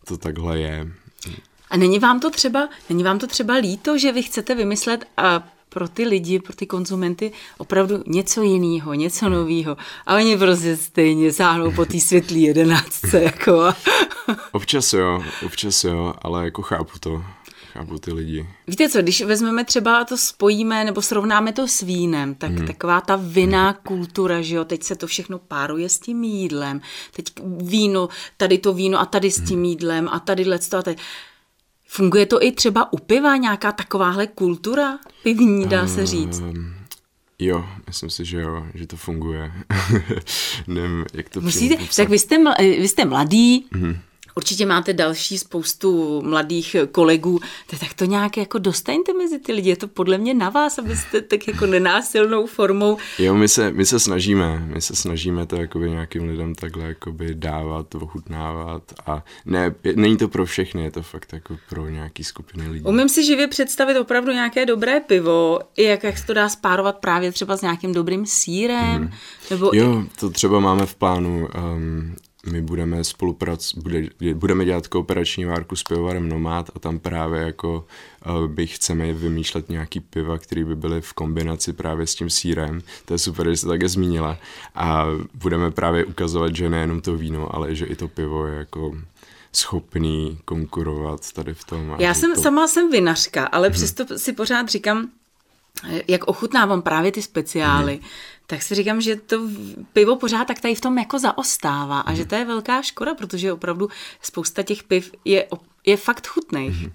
to 0.08 0.18
takhle 0.18 0.60
je. 0.60 0.88
A 1.72 1.78
není 1.78 2.00
vám 2.00 2.20
to 2.20 2.30
třeba, 2.30 2.70
není 2.90 3.04
vám 3.04 3.20
to 3.20 3.28
třeba 3.28 3.54
líto, 3.54 3.98
že 3.98 4.12
vy 4.12 4.24
chcete 4.24 4.56
vymyslet 4.56 5.06
a 5.18 5.48
pro 5.70 5.88
ty 5.88 6.04
lidi, 6.04 6.40
pro 6.40 6.54
ty 6.54 6.66
konzumenty 6.66 7.32
opravdu 7.58 8.04
něco 8.08 8.42
jiného, 8.42 8.94
něco 8.94 9.30
nového. 9.30 9.78
A 10.06 10.16
oni 10.16 10.38
prostě 10.38 10.78
stejně 10.78 11.34
sáhnou 11.34 11.72
po 11.72 11.86
té 11.86 12.00
světlý 12.00 12.42
jedenáctce. 12.42 13.22
Jako. 13.32 13.74
Občas 14.52 14.94
jo, 14.94 15.24
občas 15.46 15.84
jo, 15.84 16.14
ale 16.22 16.46
jako 16.46 16.62
chápu 16.62 17.00
to. 17.00 17.24
Chápu 17.74 17.98
ty 17.98 18.14
lidi. 18.14 18.50
Víte 18.68 18.90
co, 18.90 19.02
když 19.02 19.22
vezmeme 19.22 19.66
třeba 19.66 20.06
to 20.06 20.18
spojíme 20.18 20.84
nebo 20.84 21.02
srovnáme 21.02 21.54
to 21.54 21.68
s 21.68 21.82
vínem, 21.82 22.36
tak 22.36 22.52
hmm. 22.52 22.68
taková 22.68 23.02
ta 23.02 23.16
vinná 23.16 23.74
kultura, 23.74 24.42
že 24.42 24.56
jo, 24.56 24.66
teď 24.66 24.84
se 24.84 24.96
to 24.96 25.08
všechno 25.08 25.40
páruje 25.40 25.90
s 25.90 26.00
tím 26.00 26.24
jídlem, 26.24 26.82
teď 27.16 27.26
víno, 27.62 28.10
tady 28.38 28.58
to 28.58 28.74
víno 28.74 29.00
a 29.00 29.06
tady 29.06 29.32
s 29.32 29.42
tím 29.42 29.66
jídlem 29.66 30.10
a 30.12 30.20
tady 30.20 30.46
to 30.70 30.78
a 30.78 30.82
tady. 30.82 30.96
Funguje 31.94 32.26
to 32.26 32.44
i 32.44 32.52
třeba 32.52 32.94
u 32.94 32.98
piva, 32.98 33.38
nějaká 33.38 33.72
takováhle 33.72 34.28
kultura 34.28 35.00
pivní, 35.24 35.66
dá 35.68 35.88
se 35.88 36.06
říct. 36.06 36.40
Um, 36.40 36.74
jo, 37.40 37.66
myslím 37.88 38.10
si, 38.10 38.26
že 38.26 38.42
jo, 38.42 38.68
že 38.74 38.88
to 38.88 38.98
funguje. 38.98 39.52
Nevím, 40.68 41.06
jak 41.14 41.30
to 41.30 41.42
Musíte, 41.42 41.78
tak 41.96 42.10
vy 42.10 42.20
jste, 42.20 42.38
ml- 42.38 42.82
vy 42.82 42.88
jste 42.88 43.06
mladý, 43.06 43.66
mm-hmm. 43.74 43.98
Určitě 44.36 44.66
máte 44.66 44.94
další 44.94 45.38
spoustu 45.38 46.22
mladých 46.22 46.76
kolegů, 46.92 47.40
tak 47.68 47.80
tak 47.80 47.94
to 47.94 48.06
nějak 48.06 48.38
jako 48.38 48.58
dostaňte 48.58 49.14
mezi 49.14 49.40
ty 49.40 49.54
lidi, 49.54 49.70
je 49.70 49.76
to 49.76 49.88
podle 49.88 50.18
mě 50.18 50.34
na 50.34 50.50
vás, 50.50 50.80
abyste 50.80 51.22
tak 51.22 51.48
jako 51.48 51.66
nenásilnou 51.66 52.46
formou 52.46 52.98
Jo, 53.20 53.36
my 53.36 53.48
se, 53.48 53.72
my 53.72 53.86
se 53.86 54.00
snažíme, 54.00 54.60
my 54.66 54.82
se 54.82 54.96
snažíme 54.96 55.46
to 55.46 55.56
jakoby 55.56 55.90
nějakým 55.90 56.28
lidem 56.28 56.56
takhle 56.56 56.84
jakoby 56.84 57.36
dávat, 57.36 57.96
ochutnávat 57.96 58.84
a 59.06 59.24
ne, 59.46 59.76
není 59.96 60.18
to 60.18 60.28
pro 60.28 60.46
všechny, 60.46 60.84
je 60.84 60.92
to 60.92 61.02
fakt 61.02 61.34
jako 61.34 61.58
pro 61.70 61.90
nějaký 61.90 62.24
skupiny 62.24 62.68
lidí. 62.70 62.86
Umím 62.86 63.10
si 63.10 63.26
živě 63.26 63.48
představit 63.48 63.98
opravdu 63.98 64.32
nějaké 64.32 64.66
dobré 64.66 65.00
pivo, 65.00 65.60
i 65.78 65.84
jak, 65.84 66.04
jak 66.04 66.18
se 66.18 66.26
to 66.26 66.34
dá 66.34 66.50
spárovat 66.50 66.98
právě 66.98 67.32
třeba 67.32 67.58
s 67.58 67.62
nějakým 67.62 67.94
dobrým 67.94 68.26
sírem, 68.26 69.02
mm. 69.02 69.12
nebo 69.50 69.72
Jo, 69.74 70.04
to 70.20 70.30
třeba 70.30 70.60
máme 70.60 70.86
v 70.86 70.96
plánu. 70.96 71.48
Um, 71.76 72.16
my 72.46 72.62
budeme 72.62 73.04
spolupracovat, 73.04 73.84
bude, 73.84 74.08
budeme 74.34 74.66
dělat 74.66 74.88
kooperační 74.88 75.46
várku 75.46 75.76
s 75.76 75.84
pivovarem 75.84 76.30
Nomad 76.30 76.70
a 76.76 76.80
tam 76.80 77.00
právě 77.00 77.42
jako 77.42 77.86
uh, 78.26 78.48
by 78.48 78.68
chceme 78.68 79.14
vymýšlet 79.14 79.70
nějaký 79.70 80.00
piva, 80.00 80.38
které 80.38 80.66
by 80.66 80.76
byly 80.76 81.02
v 81.02 81.14
kombinaci 81.14 81.74
právě 81.74 82.08
s 82.08 82.16
tím 82.16 82.30
sírem. 82.30 82.82
To 83.06 83.14
je 83.14 83.18
super, 83.18 83.50
že 83.50 83.58
jste 83.58 83.68
také 83.68 83.90
zmínila. 83.90 84.38
A 84.76 85.06
budeme 85.34 85.72
právě 85.72 86.06
ukazovat, 86.06 86.56
že 86.56 86.70
nejenom 86.70 87.02
to 87.02 87.18
víno, 87.18 87.56
ale 87.56 87.76
že 87.76 87.86
i 87.86 87.96
to 87.96 88.08
pivo 88.08 88.46
je 88.46 88.56
jako 88.56 88.96
schopný 89.54 90.40
konkurovat 90.46 91.32
tady 91.32 91.54
v 91.54 91.64
tom. 91.64 91.96
Já 92.00 92.14
jsem 92.14 92.36
to... 92.36 92.42
sama 92.42 92.68
jsem 92.68 92.92
vinařka, 92.92 93.46
ale 93.46 93.68
hmm. 93.68 93.74
přesto 93.74 94.20
si 94.20 94.34
pořád 94.34 94.70
říkám, 94.70 95.10
jak 96.08 96.24
ochutnávám 96.24 96.82
právě 96.82 97.12
ty 97.12 97.22
speciály, 97.22 97.94
hmm. 97.94 98.10
tak 98.48 98.62
si 98.62 98.76
říkám, 98.76 99.02
že 99.02 99.16
to 99.16 99.48
pivo 99.94 100.16
pořád 100.16 100.46
tak 100.46 100.60
tady 100.60 100.76
v 100.76 100.82
tom 100.82 100.98
jako 100.98 101.20
zaostává 101.20 102.00
a 102.00 102.10
hmm. 102.10 102.18
že 102.18 102.26
to 102.26 102.36
je 102.36 102.46
velká 102.46 102.82
škoda, 102.82 103.16
protože 103.16 103.54
opravdu 103.54 103.90
spousta 104.22 104.64
těch 104.64 104.84
piv 104.84 105.12
je, 105.26 105.48
je 105.86 105.98
fakt 105.98 106.28
chutných. 106.28 106.76
Hmm. 106.76 106.92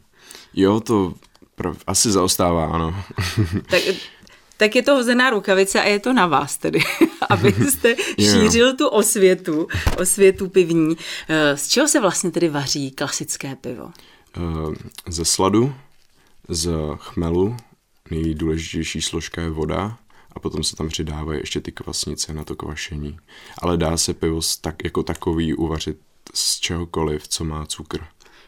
Jo, 0.54 0.80
to 0.80 1.14
prav, 1.54 1.76
asi 1.86 2.10
zaostává, 2.10 2.66
ano. 2.66 3.04
tak 3.70 3.82
tak 4.56 4.76
je 4.76 4.82
to 4.82 4.94
hozená 4.94 5.30
rukavice 5.30 5.80
a 5.80 5.84
je 5.84 5.98
to 5.98 6.12
na 6.12 6.26
vás 6.26 6.56
tedy, 6.56 6.80
abyste 7.30 7.96
šířil 8.18 8.76
tu 8.76 8.88
osvětu, 8.88 9.68
osvětu 9.98 10.48
pivní. 10.48 10.96
Eh, 11.28 11.56
z 11.56 11.68
čeho 11.68 11.88
se 11.88 12.00
vlastně 12.00 12.30
tedy 12.30 12.48
vaří 12.48 12.90
klasické 12.90 13.56
pivo? 13.56 13.90
Eh, 14.36 14.40
ze 15.08 15.24
sladu, 15.24 15.74
z 16.48 16.70
chmelu, 16.96 17.56
nejdůležitější 18.10 19.02
složka 19.02 19.42
je 19.42 19.50
voda 19.50 19.98
a 20.32 20.40
potom 20.40 20.64
se 20.64 20.76
tam 20.76 20.88
přidávají 20.88 21.40
ještě 21.40 21.60
ty 21.60 21.72
kvasnice 21.72 22.34
na 22.34 22.44
to 22.44 22.56
kvašení. 22.56 23.18
Ale 23.58 23.76
dá 23.76 23.96
se 23.96 24.14
pivo 24.14 24.40
tak, 24.60 24.84
jako 24.84 25.02
takový 25.02 25.54
uvařit 25.54 25.98
z 26.34 26.60
čehokoliv, 26.60 27.28
co 27.28 27.44
má 27.44 27.66
cukr. 27.66 27.98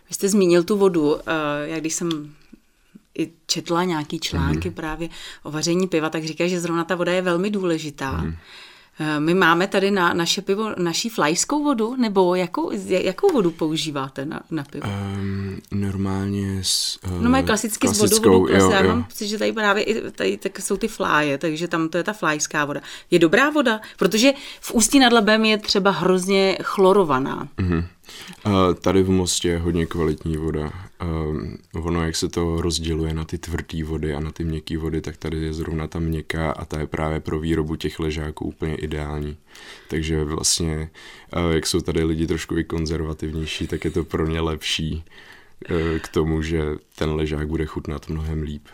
Vy 0.08 0.14
jste 0.14 0.28
zmínil 0.28 0.64
tu 0.64 0.76
vodu, 0.76 1.16
eh, 1.16 1.22
jak 1.68 1.80
když 1.80 1.94
jsem 1.94 2.34
i 3.18 3.32
četla 3.46 3.84
nějaký 3.84 4.20
články 4.20 4.68
mm. 4.68 4.74
právě 4.74 5.08
o 5.42 5.50
vaření 5.50 5.88
piva, 5.88 6.10
tak 6.10 6.24
říká, 6.24 6.46
že 6.46 6.60
zrovna 6.60 6.84
ta 6.84 6.94
voda 6.94 7.12
je 7.12 7.22
velmi 7.22 7.50
důležitá. 7.50 8.12
Mm. 8.12 8.36
My 9.18 9.34
máme 9.34 9.66
tady 9.66 9.90
na 9.90 10.14
naše 10.14 10.42
pivo 10.42 10.74
naší 10.78 11.08
flajskou 11.08 11.64
vodu, 11.64 11.96
nebo 11.96 12.34
jakou, 12.34 12.70
jakou 12.88 13.32
vodu 13.32 13.50
používáte 13.50 14.24
na, 14.24 14.40
na 14.50 14.64
pivo? 14.64 14.88
Um, 14.88 15.60
normálně 15.70 16.58
s 16.62 16.98
uh, 17.04 17.22
No 17.22 17.30
má 17.30 17.42
klasicky 17.42 17.88
s 17.88 17.98
vodou, 17.98 18.40
vodu, 18.40 18.54
jo, 18.54 18.70
já 18.70 18.80
jo. 18.82 18.88
mám 18.88 19.04
pocit, 19.04 19.28
že 19.28 19.38
tady 19.38 19.52
právě 19.52 19.82
i, 19.82 20.10
tady 20.10 20.36
tak 20.36 20.60
jsou 20.60 20.76
ty 20.76 20.88
fláje, 20.88 21.38
takže 21.38 21.68
tam 21.68 21.88
to 21.88 21.98
je 21.98 22.04
ta 22.04 22.12
flajská 22.12 22.64
voda. 22.64 22.80
Je 23.10 23.18
dobrá 23.18 23.50
voda? 23.50 23.80
Protože 23.96 24.32
v 24.60 24.72
Ústí 24.72 24.98
nad 24.98 25.12
Labem 25.12 25.44
je 25.44 25.58
třeba 25.58 25.90
hrozně 25.90 26.58
chlorovaná. 26.62 27.48
Mm-hmm. 27.58 27.84
Tady 28.80 29.02
v 29.02 29.10
Mostě 29.10 29.48
je 29.48 29.58
hodně 29.58 29.86
kvalitní 29.86 30.36
voda. 30.36 30.72
Ono, 31.74 32.04
jak 32.04 32.16
se 32.16 32.28
to 32.28 32.60
rozděluje 32.60 33.14
na 33.14 33.24
ty 33.24 33.38
tvrdé 33.38 33.84
vody 33.84 34.14
a 34.14 34.20
na 34.20 34.32
ty 34.32 34.44
měkké 34.44 34.78
vody, 34.78 35.00
tak 35.00 35.16
tady 35.16 35.36
je 35.36 35.52
zrovna 35.52 35.86
ta 35.86 35.98
měkká 35.98 36.52
a 36.52 36.64
ta 36.64 36.80
je 36.80 36.86
právě 36.86 37.20
pro 37.20 37.40
výrobu 37.40 37.76
těch 37.76 37.98
ležáků 38.00 38.44
úplně 38.44 38.74
ideální. 38.74 39.36
Takže 39.88 40.24
vlastně, 40.24 40.90
jak 41.50 41.66
jsou 41.66 41.80
tady 41.80 42.04
lidi 42.04 42.26
trošku 42.26 42.58
i 42.58 42.64
konzervativnější, 42.64 43.66
tak 43.66 43.84
je 43.84 43.90
to 43.90 44.04
pro 44.04 44.26
ně 44.26 44.40
lepší 44.40 45.04
uh, 45.70 45.76
k 45.98 46.08
tomu, 46.08 46.42
že 46.42 46.62
ten 46.94 47.10
ležák 47.10 47.48
bude 47.48 47.66
chutnat 47.66 48.08
mnohem 48.08 48.42
líp. 48.42 48.68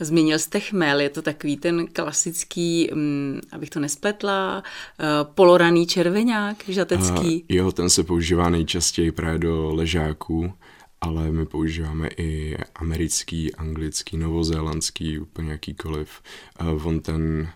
Zmínil 0.00 0.38
jste 0.38 0.60
chmel, 0.60 1.00
je 1.00 1.08
to 1.08 1.22
takový 1.22 1.56
ten 1.56 1.86
klasický, 1.86 2.90
um, 2.90 3.40
abych 3.52 3.70
to 3.70 3.80
nespletla, 3.80 4.62
uh, 4.62 5.32
poloraný 5.34 5.86
červeňák, 5.86 6.56
žatecký. 6.68 7.42
Uh, 7.42 7.56
jo, 7.56 7.72
ten 7.72 7.90
se 7.90 8.04
používá 8.04 8.48
nejčastěji 8.48 9.12
právě 9.12 9.38
do 9.38 9.74
ležáků, 9.74 10.52
ale 11.00 11.30
my 11.30 11.46
používáme 11.46 12.08
i 12.16 12.56
americký, 12.74 13.54
anglický, 13.54 14.16
novozélandský, 14.16 15.18
úplně 15.18 15.50
jakýkoliv. 15.50 16.22
Uh, 16.60 16.86
on 16.86 17.00
ten 17.00 17.48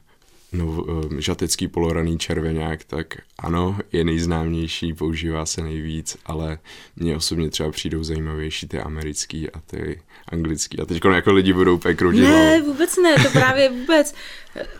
no, 0.54 0.84
žatecký 1.18 1.68
poloraný 1.68 2.18
červeňák, 2.18 2.84
tak 2.84 3.16
ano, 3.38 3.78
je 3.92 4.04
nejznámější, 4.04 4.92
používá 4.92 5.46
se 5.46 5.62
nejvíc, 5.62 6.16
ale 6.26 6.58
mně 6.96 7.16
osobně 7.16 7.50
třeba 7.50 7.70
přijdou 7.70 8.04
zajímavější 8.04 8.68
ty 8.68 8.78
americký 8.78 9.50
a 9.50 9.60
ty 9.60 10.02
anglický. 10.28 10.80
A 10.80 10.86
teď 10.86 11.04
jako 11.04 11.32
lidi 11.32 11.52
budou 11.52 11.74
úplně 11.74 11.94
krutit. 11.94 12.22
Ne, 12.22 12.62
vůbec 12.62 12.96
ne, 12.96 13.14
to 13.22 13.30
právě 13.30 13.70
vůbec. 13.70 14.14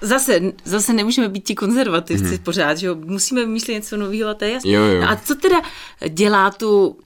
Zase, 0.01 0.41
zase 0.65 0.93
nemůžeme 0.93 1.29
být 1.29 1.45
ti 1.45 1.55
konzervativci 1.55 2.25
hmm. 2.25 2.39
pořád, 2.39 2.79
že 2.79 2.87
jo? 2.87 2.95
musíme 2.95 3.41
vymýšlet 3.41 3.75
něco 3.75 3.97
nového 3.97 4.31
a 4.31 4.35
to 4.35 4.45
je 4.45 4.51
jasné. 4.53 4.71
Jo, 4.71 4.83
jo. 4.83 5.01
No 5.01 5.11
a 5.11 5.17
co 5.17 5.35
teda 5.35 5.63
dělá 6.09 6.51
tu, 6.51 6.99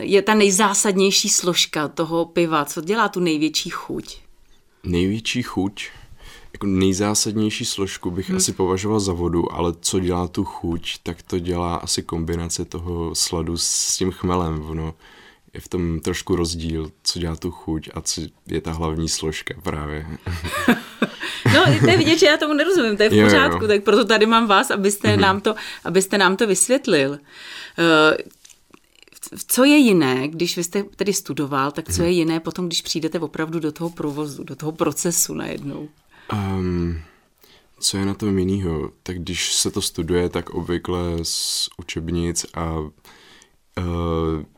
je 0.00 0.22
ta 0.22 0.34
nejzásadnější 0.34 1.28
složka 1.28 1.88
toho 1.88 2.24
piva, 2.24 2.64
co 2.64 2.80
dělá 2.80 3.08
tu 3.08 3.20
největší 3.20 3.70
chuť? 3.70 4.16
Největší 4.84 5.42
chuť? 5.42 5.88
Jako 6.60 6.66
nejzásadnější 6.66 7.64
složku 7.64 8.10
bych 8.10 8.28
hmm. 8.28 8.36
asi 8.36 8.52
považoval 8.52 9.00
za 9.00 9.12
vodu, 9.12 9.52
ale 9.52 9.74
co 9.80 10.00
dělá 10.00 10.28
tu 10.28 10.44
chuť, 10.44 10.98
tak 11.02 11.22
to 11.22 11.38
dělá 11.38 11.74
asi 11.74 12.02
kombinace 12.02 12.64
toho 12.64 13.14
sladu 13.14 13.56
s 13.56 13.96
tím 13.96 14.10
chmelem. 14.10 14.64
Ono 14.68 14.94
je 15.54 15.60
v 15.60 15.68
tom 15.68 16.00
trošku 16.00 16.36
rozdíl, 16.36 16.92
co 17.02 17.18
dělá 17.18 17.36
tu 17.36 17.50
chuť 17.50 17.88
a 17.94 18.00
co 18.00 18.20
je 18.46 18.60
ta 18.60 18.72
hlavní 18.72 19.08
složka 19.08 19.54
právě. 19.62 20.06
no, 21.54 21.64
to 21.80 21.90
je 21.90 21.96
vidět, 21.96 22.18
že 22.18 22.26
já 22.26 22.36
tomu 22.36 22.54
nerozumím, 22.54 22.96
to 22.96 23.02
je 23.02 23.10
v 23.10 23.12
jo, 23.12 23.24
pořádku, 23.24 23.64
jo. 23.64 23.68
tak 23.68 23.84
proto 23.84 24.04
tady 24.04 24.26
mám 24.26 24.46
vás, 24.46 24.70
abyste, 24.70 25.08
mm-hmm. 25.08 25.20
nám, 25.20 25.40
to, 25.40 25.54
abyste 25.84 26.18
nám 26.18 26.36
to 26.36 26.46
vysvětlil. 26.46 27.10
Uh, 27.10 27.18
co 29.46 29.64
je 29.64 29.76
jiné, 29.76 30.28
když 30.28 30.56
vy 30.56 30.64
jste 30.64 30.82
tedy 30.82 31.12
studoval, 31.12 31.70
tak 31.70 31.92
co 31.92 32.02
mhm. 32.02 32.04
je 32.04 32.10
jiné 32.10 32.40
potom, 32.40 32.66
když 32.66 32.82
přijdete 32.82 33.20
opravdu 33.20 33.60
do 33.60 33.72
toho 33.72 33.90
provozu, 33.90 34.44
do 34.44 34.56
toho 34.56 34.72
procesu 34.72 35.34
najednou? 35.34 35.88
Um, 36.32 37.00
co 37.80 37.96
je 37.96 38.04
na 38.04 38.14
tom 38.14 38.38
jinýho? 38.38 38.90
Tak 39.02 39.18
když 39.18 39.54
se 39.54 39.70
to 39.70 39.82
studuje, 39.82 40.28
tak 40.28 40.50
obvykle 40.50 41.00
z 41.22 41.68
učebnic 41.76 42.46
a 42.54 42.78
uh, 42.78 42.92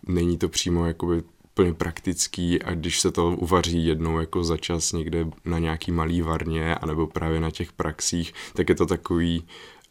není 0.06 0.38
to 0.38 0.48
přímo 0.48 0.86
jakoby 0.86 1.22
úplně 1.52 1.74
praktický 1.74 2.62
a 2.62 2.74
když 2.74 3.00
se 3.00 3.10
to 3.10 3.30
uvaří 3.30 3.86
jednou 3.86 4.20
jako 4.20 4.44
za 4.44 4.56
čas 4.56 4.92
někde 4.92 5.26
na 5.44 5.58
nějaký 5.58 5.92
malý 5.92 6.22
varně 6.22 6.74
anebo 6.74 7.06
právě 7.06 7.40
na 7.40 7.50
těch 7.50 7.72
praxích, 7.72 8.34
tak 8.54 8.68
je 8.68 8.74
to 8.74 8.86
takový 8.86 9.44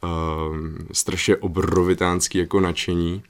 uh, 0.03 0.57
strašně 0.91 1.35
obrovitánský 1.35 2.37
jako 2.37 2.59
nadšení. 2.59 3.23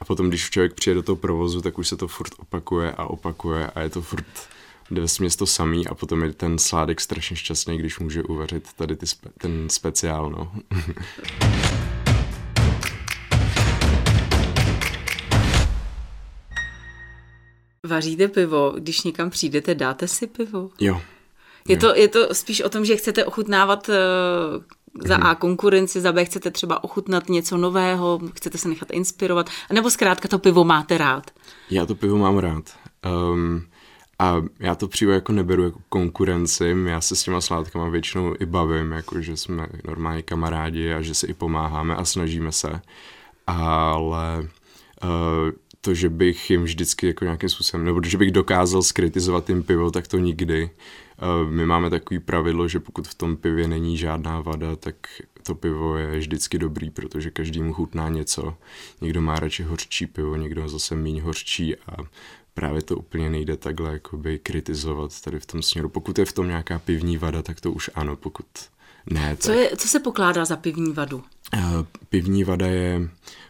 A 0.00 0.04
potom, 0.04 0.28
když 0.28 0.50
člověk 0.50 0.74
přijde 0.74 0.94
do 0.94 1.02
toho 1.02 1.16
provozu, 1.16 1.60
tak 1.60 1.78
už 1.78 1.88
se 1.88 1.96
to 1.96 2.08
furt 2.08 2.32
opakuje 2.38 2.92
a 2.92 3.04
opakuje 3.04 3.66
a 3.66 3.80
je 3.80 3.90
to 3.90 4.02
furt 4.02 4.26
jde 4.90 5.00
ve 5.00 5.30
to 5.38 5.46
samý 5.46 5.86
a 5.86 5.94
potom 5.94 6.22
je 6.22 6.32
ten 6.32 6.58
sládek 6.58 7.00
strašně 7.00 7.36
šťastný, 7.36 7.78
když 7.78 7.98
může 7.98 8.22
uvařit 8.22 8.72
tady 8.72 8.96
ty 8.96 9.06
spe, 9.06 9.28
ten 9.38 9.68
speciál, 9.68 10.30
no. 10.30 10.52
Vaříte 17.86 18.28
pivo, 18.28 18.74
když 18.78 19.02
někam 19.02 19.30
přijdete, 19.30 19.74
dáte 19.74 20.08
si 20.08 20.26
pivo? 20.26 20.70
Jo. 20.80 21.00
Je, 21.68 21.74
jo. 21.74 21.80
To, 21.80 21.94
je 21.94 22.08
to 22.08 22.34
spíš 22.34 22.60
o 22.60 22.68
tom, 22.68 22.84
že 22.84 22.96
chcete 22.96 23.24
ochutnávat 23.24 23.88
uh, 23.88 23.94
za 25.06 25.16
A 25.16 25.34
konkurenci, 25.34 26.00
za 26.00 26.12
B 26.12 26.24
chcete 26.24 26.50
třeba 26.50 26.84
ochutnat 26.84 27.28
něco 27.28 27.56
nového, 27.56 28.20
chcete 28.34 28.58
se 28.58 28.68
nechat 28.68 28.90
inspirovat, 28.90 29.50
nebo 29.72 29.90
zkrátka 29.90 30.28
to 30.28 30.38
pivo 30.38 30.64
máte 30.64 30.98
rád? 30.98 31.30
Já 31.70 31.86
to 31.86 31.94
pivo 31.94 32.18
mám 32.18 32.38
rád. 32.38 32.64
Um, 33.32 33.62
a 34.22 34.42
já 34.60 34.74
to 34.74 34.88
přímo 34.88 35.12
jako 35.12 35.32
neberu 35.32 35.64
jako 35.64 35.80
konkurenci, 35.88 36.76
já 36.84 37.00
se 37.00 37.16
s 37.16 37.22
těma 37.22 37.40
sládkama 37.40 37.88
většinou 37.88 38.34
i 38.40 38.46
bavím, 38.46 38.92
jako 38.92 39.20
že 39.20 39.36
jsme 39.36 39.66
normální 39.84 40.22
kamarádi 40.22 40.92
a 40.92 41.02
že 41.02 41.14
si 41.14 41.26
i 41.26 41.34
pomáháme 41.34 41.96
a 41.96 42.04
snažíme 42.04 42.52
se, 42.52 42.80
ale 43.46 44.48
uh, 45.04 45.08
to, 45.80 45.94
že 45.94 46.08
bych 46.08 46.50
jim 46.50 46.62
vždycky 46.62 47.06
jako 47.06 47.24
nějakým 47.24 47.48
způsobem, 47.48 47.86
nebo 47.86 48.00
že 48.04 48.18
bych 48.18 48.30
dokázal 48.30 48.82
skritizovat 48.82 49.46
tím 49.46 49.62
pivo, 49.62 49.90
tak 49.90 50.08
to 50.08 50.18
nikdy. 50.18 50.70
Uh, 51.22 51.50
my 51.50 51.66
máme 51.66 51.90
takový 51.90 52.20
pravidlo, 52.20 52.68
že 52.68 52.80
pokud 52.80 53.08
v 53.08 53.14
tom 53.14 53.36
pivě 53.36 53.68
není 53.68 53.98
žádná 53.98 54.40
vada, 54.40 54.76
tak 54.76 54.94
to 55.42 55.54
pivo 55.54 55.96
je 55.96 56.18
vždycky 56.18 56.58
dobrý, 56.58 56.90
protože 56.90 57.30
každý 57.30 57.62
mu 57.62 57.72
chutná 57.72 58.08
něco. 58.08 58.54
Někdo 59.00 59.20
má 59.20 59.40
radši 59.40 59.62
hořčí 59.62 60.06
pivo, 60.06 60.36
někdo 60.36 60.68
zase 60.68 60.94
méně 60.94 61.22
hořčí 61.22 61.76
a 61.76 61.96
právě 62.54 62.82
to 62.82 62.96
úplně 62.96 63.30
nejde 63.30 63.56
takhle 63.56 63.92
jakoby 63.92 64.38
kritizovat 64.38 65.20
tady 65.20 65.40
v 65.40 65.46
tom 65.46 65.62
směru. 65.62 65.88
Pokud 65.88 66.18
je 66.18 66.24
v 66.24 66.32
tom 66.32 66.48
nějaká 66.48 66.78
pivní 66.78 67.16
vada, 67.16 67.42
tak 67.42 67.60
to 67.60 67.72
už 67.72 67.90
ano, 67.94 68.16
pokud 68.16 68.46
ne. 69.10 69.30
Tak... 69.30 69.38
Co, 69.38 69.52
je, 69.52 69.76
co 69.76 69.88
se 69.88 70.00
pokládá 70.00 70.44
za 70.44 70.56
pivní 70.56 70.92
vadu? 70.92 71.16
Uh, 71.16 71.62
pivní 72.08 72.44
vada 72.44 72.66
je, 72.66 73.08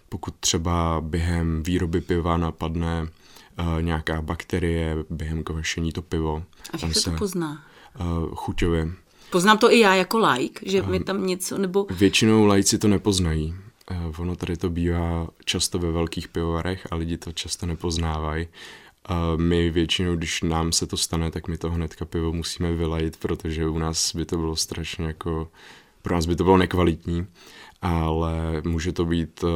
pokud 0.08 0.34
třeba 0.40 1.00
během 1.00 1.62
výroby 1.62 2.00
piva 2.00 2.36
napadne 2.36 3.02
uh, 3.02 3.82
nějaká 3.82 4.22
bakterie 4.22 4.96
během 5.10 5.44
kvašení 5.44 5.92
to 5.92 6.02
pivo. 6.02 6.44
A 6.72 6.86
jak 6.86 6.94
se 6.94 7.10
to 7.10 7.16
pozná? 7.16 7.64
Uh, 8.00 8.34
chuťově. 8.34 8.88
Poznám 9.30 9.58
to 9.58 9.72
i 9.72 9.78
já 9.78 9.94
jako 9.94 10.18
like, 10.18 10.70
že 10.70 10.82
uh, 10.82 10.88
mi 10.88 11.00
tam 11.00 11.26
něco, 11.26 11.58
nebo... 11.58 11.86
Většinou 11.90 12.44
lajci 12.44 12.78
to 12.78 12.88
nepoznají. 12.88 13.54
Ono 14.18 14.36
tady 14.36 14.56
to 14.56 14.70
bývá 14.70 15.28
často 15.44 15.78
ve 15.78 15.92
velkých 15.92 16.28
pivovarech 16.28 16.86
a 16.90 16.96
lidi 16.96 17.16
to 17.16 17.32
často 17.32 17.66
nepoznávají. 17.66 18.48
A 19.06 19.36
my 19.36 19.70
většinou, 19.70 20.16
když 20.16 20.42
nám 20.42 20.72
se 20.72 20.86
to 20.86 20.96
stane, 20.96 21.30
tak 21.30 21.48
my 21.48 21.58
to 21.58 21.70
hnedka 21.70 22.04
pivo 22.04 22.32
musíme 22.32 22.72
vylajit, 22.72 23.16
protože 23.16 23.68
u 23.68 23.78
nás 23.78 24.14
by 24.14 24.24
to 24.24 24.36
bylo 24.36 24.56
strašně 24.56 25.06
jako, 25.06 25.48
pro 26.02 26.14
nás 26.14 26.26
by 26.26 26.36
to 26.36 26.44
bylo 26.44 26.56
nekvalitní, 26.56 27.26
ale 27.82 28.62
může 28.64 28.92
to 28.92 29.04
být 29.04 29.42
uh, 29.42 29.50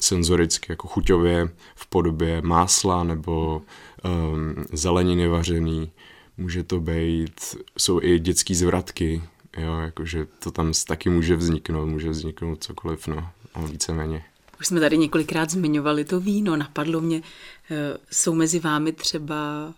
senzoricky, 0.00 0.72
jako 0.72 0.88
chuťově 0.88 1.48
v 1.74 1.86
podobě 1.86 2.42
másla 2.42 3.04
nebo 3.04 3.62
um, 4.04 4.64
zeleniny 4.72 5.28
vařený. 5.28 5.90
Může 6.36 6.62
to 6.62 6.80
být, 6.80 7.40
jsou 7.78 8.02
i 8.02 8.18
dětské 8.18 8.54
zvratky, 8.54 9.22
jo, 9.56 9.78
jakože 9.78 10.26
to 10.38 10.50
tam 10.50 10.72
taky 10.86 11.10
může 11.10 11.36
vzniknout, 11.36 11.86
může 11.86 12.10
vzniknout 12.10 12.64
cokoliv, 12.64 13.08
no, 13.08 13.30
víceméně. 13.70 14.24
Už 14.62 14.66
jsme 14.66 14.80
tady 14.80 14.98
několikrát 14.98 15.50
zmiňovali 15.50 16.04
to 16.04 16.20
víno, 16.20 16.56
napadlo 16.56 17.00
mě, 17.00 17.22
eh, 17.70 17.96
jsou 18.10 18.34
mezi 18.34 18.58
vámi 18.58 18.92
třeba 18.92 19.72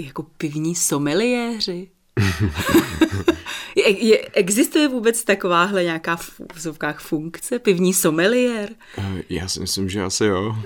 jako 0.00 0.22
pivní 0.22 0.74
someliéři? 0.74 1.88
je, 3.78 4.04
je, 4.04 4.18
existuje 4.32 4.88
vůbec 4.88 5.24
takováhle 5.24 5.84
nějaká 5.84 6.16
v 6.16 6.40
vzovkách 6.54 7.00
funkce, 7.00 7.58
pivní 7.58 7.94
someliér? 7.94 8.70
Eh, 8.98 9.22
já 9.30 9.48
si 9.48 9.60
myslím, 9.60 9.88
že 9.88 10.02
asi 10.02 10.24
jo. 10.24 10.56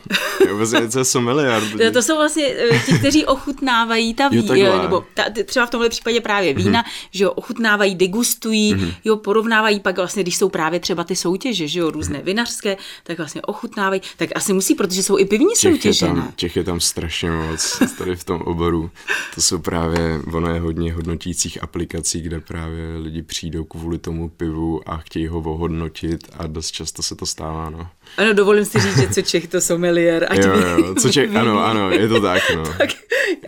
Je 0.47 0.53
vůbec 0.53 0.73
něco 0.73 1.05
someliér. 1.05 1.63
To, 1.79 1.91
to 1.93 2.03
jsou 2.03 2.17
vlastně 2.17 2.47
eh, 2.47 2.79
ti, 2.87 2.99
kteří 2.99 3.25
ochutnávají 3.25 4.15
ta 4.15 4.29
vína, 4.29 4.83
nebo 4.83 5.05
ta, 5.15 5.25
třeba 5.45 5.67
v 5.67 5.71
tomhle 5.71 5.89
případě 5.89 6.21
právě 6.21 6.55
mhm. 6.55 6.63
vína, 6.63 6.83
mm-hmm. 6.83 7.09
že 7.11 7.25
jo, 7.25 7.31
ochutnávají, 7.31 7.95
degustují, 7.95 8.75
mm-hmm. 8.75 8.95
jo, 9.05 9.17
porovnávají 9.17 9.81
pak 9.81 9.97
vlastně, 9.97 10.23
když 10.23 10.37
jsou 10.37 10.49
právě 10.49 10.81
třeba 10.81 11.05
ty 11.05 11.17
soutěže, 11.17 11.69
že 11.69 11.81
jo, 11.81 11.91
různé 11.91 12.19
mm-hmm. 12.19 12.25
vinařské, 12.25 12.77
tak 13.03 13.19
vlastně 13.19 13.43
ochutnávají, 13.43 14.03
tak 14.17 14.31
asi 14.35 14.53
musí, 14.53 14.75
protože 14.75 15.03
jsou 15.03 15.19
i 15.19 15.25
pivní 15.25 15.55
těch 15.61 15.73
soutěže, 15.73 16.07
je 16.07 16.11
tam, 16.11 16.19
ne? 16.19 16.33
Těch 16.37 16.57
je 16.57 16.65
tam 16.65 16.81
strašně 16.81 17.31
moc 17.31 17.83
tady 17.99 18.17
v 18.17 18.25
tom 18.25 18.41
oboru. 18.43 18.91
To 19.35 19.41
jsou 19.41 19.59
právě, 19.59 20.21
ono 20.33 20.55
je 20.55 20.61
hodně 20.61 20.93
hodnotících 20.93 21.63
aplikací, 21.63 22.21
kde 22.21 22.41
právě 22.41 22.99
lidi 23.03 23.23
přijdou 23.23 23.65
kvůli 23.65 23.99
tomu 23.99 24.29
pivu 24.29 24.81
a 24.87 24.97
chtějí 24.97 25.27
ho 25.27 25.39
ohodnotit 25.39 26.29
a 26.39 26.47
dost 26.47 26.71
často 26.71 27.03
se 27.03 27.15
to 27.15 27.27
stává, 27.27 27.71
no. 27.71 27.89
Ano, 28.17 28.33
dovolím 28.33 28.65
si 28.65 28.81
říct, 28.81 28.99
že 28.99 29.09
co 29.09 29.23
Čech 29.23 29.49
to 29.49 29.61
someliér. 29.61 30.27
Ať 30.31 30.39
jo, 30.39 30.53
jo, 30.57 30.95
co 30.95 31.11
Čech, 31.11 31.37
ano, 31.37 31.65
ano, 31.65 31.91
je 31.91 32.09
to 32.09 32.21
tak, 32.21 32.43
no. 32.57 32.65
tak, 32.79 32.91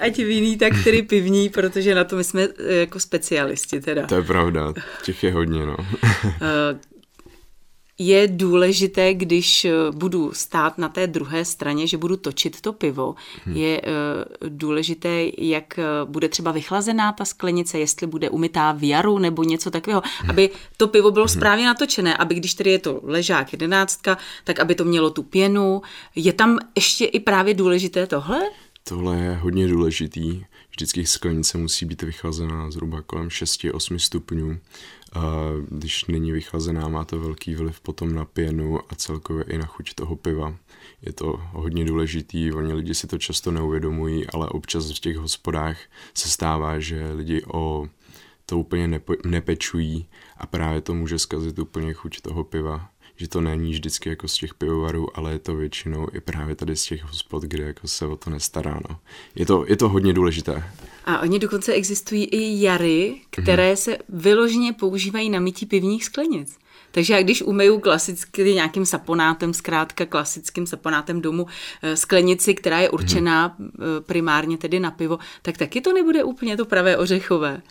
ať 0.01 0.17
víný, 0.17 0.57
tak 0.57 0.81
který 0.81 1.03
pivní, 1.03 1.49
protože 1.49 1.95
na 1.95 2.05
to 2.05 2.17
my 2.17 2.25
jsme 2.25 2.43
eh, 2.43 2.75
jako 2.75 3.01
specialisti 3.01 3.81
teda. 3.81 4.07
To 4.07 4.15
je 4.15 4.23
pravda, 4.23 4.73
těch 5.05 5.25
je 5.25 5.33
hodně, 5.33 5.67
no. 5.67 5.77
Eh, 7.99 8.03
je 8.03 8.29
důležité, 8.29 9.15
když 9.15 9.65
eh, 9.65 9.73
budu 9.91 10.33
stát 10.33 10.79
na 10.79 10.89
té 10.89 11.07
druhé 11.07 11.45
straně, 11.45 11.87
že 11.87 11.97
budu 11.97 12.17
točit 12.17 12.61
to 12.61 12.73
pivo, 12.73 13.15
hmm. 13.45 13.57
je 13.57 13.81
uh, 13.81 14.49
důležité, 14.49 15.27
jak 15.39 15.79
eh, 15.79 15.85
bude 16.05 16.29
třeba 16.29 16.53
vychlazená 16.53 17.13
ta 17.13 17.25
sklenice, 17.25 17.79
jestli 17.79 18.07
bude 18.07 18.31
umytá 18.31 18.73
v 18.73 18.89
jaru 18.89 19.19
nebo 19.19 19.45
něco 19.45 19.71
takového, 19.71 20.03
hmm. 20.21 20.31
aby 20.31 20.51
to 20.77 20.89
pivo 20.89 21.11
bylo 21.11 21.25
hmm. 21.25 21.35
správně 21.35 21.67
natočené, 21.67 22.17
aby 22.17 22.35
když 22.35 22.55
tedy 22.55 22.71
je 22.71 22.79
to 22.79 23.01
ležák 23.03 23.53
jedenáctka, 23.53 24.19
tak 24.45 24.61
aby 24.61 24.75
to 24.75 24.85
mělo 24.85 25.11
tu 25.11 25.23
pěnu. 25.23 25.83
Je 26.15 26.33
tam 26.33 26.59
ještě 26.77 27.05
i 27.05 27.21
právě 27.21 27.55
důležité 27.55 28.07
tohle? 28.07 28.41
Tohle 28.85 29.17
je 29.17 29.35
hodně 29.35 29.69
důležitý. 29.69 30.45
Vždycky 30.77 31.07
sklenice 31.07 31.59
musí 31.59 31.87
být 31.87 32.03
vychlazená 32.03 32.71
zhruba 32.71 33.03
kolem 33.03 33.29
6-8 33.29 33.97
stupňů. 33.97 34.59
A 35.13 35.21
když 35.71 36.05
není 36.05 36.33
vychlazená, 36.33 36.89
má 36.89 37.05
to 37.05 37.21
velký 37.21 37.55
vliv 37.55 37.81
potom 37.81 38.15
na 38.15 38.25
pěnu 38.25 38.81
a 38.93 38.95
celkově 38.95 39.45
i 39.45 39.59
na 39.59 39.67
chuť 39.67 39.95
toho 39.95 40.17
piva. 40.17 40.57
Je 41.03 41.13
to 41.13 41.41
hodně 41.53 41.85
důležitý, 41.85 42.53
oni 42.53 42.73
lidi 42.73 42.95
si 42.95 43.07
to 43.07 43.19
často 43.19 43.51
neuvědomují, 43.51 44.27
ale 44.27 44.49
občas 44.49 44.91
v 44.91 45.01
těch 45.01 45.17
hospodách 45.17 45.79
se 46.15 46.29
stává, 46.29 46.79
že 46.79 47.13
lidi 47.13 47.43
o 47.53 47.89
to 48.47 48.59
úplně 48.59 48.89
nepe- 48.89 49.27
nepečují 49.27 50.07
a 50.37 50.47
právě 50.47 50.81
to 50.81 50.95
může 50.95 51.19
zkazit 51.19 51.59
úplně 51.59 51.93
chuť 51.93 52.21
toho 52.21 52.45
piva 52.45 52.91
že 53.17 53.29
to 53.29 53.41
není 53.41 53.73
vždycky 53.73 54.09
jako 54.09 54.29
z 54.29 54.35
těch 54.35 54.55
pivovarů, 54.55 55.19
ale 55.19 55.33
je 55.33 55.39
to 55.39 55.57
většinou 55.57 56.09
i 56.13 56.21
právě 56.21 56.55
tady 56.55 56.77
z 56.77 56.85
těch 56.85 57.05
hospod, 57.05 57.43
kde 57.43 57.65
jako 57.65 57.89
se 57.89 58.07
o 58.07 58.17
to 58.17 58.31
nestará. 58.31 58.81
No. 58.91 58.97
Je, 59.35 59.47
to, 59.47 59.65
je 59.69 59.77
to 59.77 59.89
hodně 59.89 60.13
důležité. 60.13 60.65
A 61.05 61.21
oni 61.21 61.39
dokonce 61.39 61.73
existují 61.73 62.25
i 62.25 62.63
jary, 62.65 63.21
které 63.31 63.73
mm-hmm. 63.73 63.77
se 63.77 63.99
vyloženě 64.09 64.73
používají 64.73 65.31
na 65.31 65.41
mytí 65.41 65.67
pivních 65.67 66.05
sklenic. 66.05 66.59
Takže 66.91 67.15
já 67.15 67.23
když 67.23 67.43
umeju 67.43 67.79
klasicky 67.79 68.55
nějakým 68.55 68.87
saponátem, 68.87 69.55
zkrátka 69.55 70.07
klasickým 70.07 70.67
saponátem 70.67 71.21
domu 71.21 71.47
eh, 71.83 71.97
sklenici, 71.97 72.55
která 72.55 72.81
je 72.81 72.91
určená 72.91 73.49
mm-hmm. 73.49 74.01
primárně 74.01 74.59
tedy 74.59 74.81
na 74.81 74.91
pivo, 74.91 75.19
tak 75.43 75.59
taky 75.59 75.81
to 75.81 75.93
nebude 75.93 76.25
úplně 76.25 76.57
to 76.57 76.65
pravé 76.65 76.97
ořechové. 76.97 77.63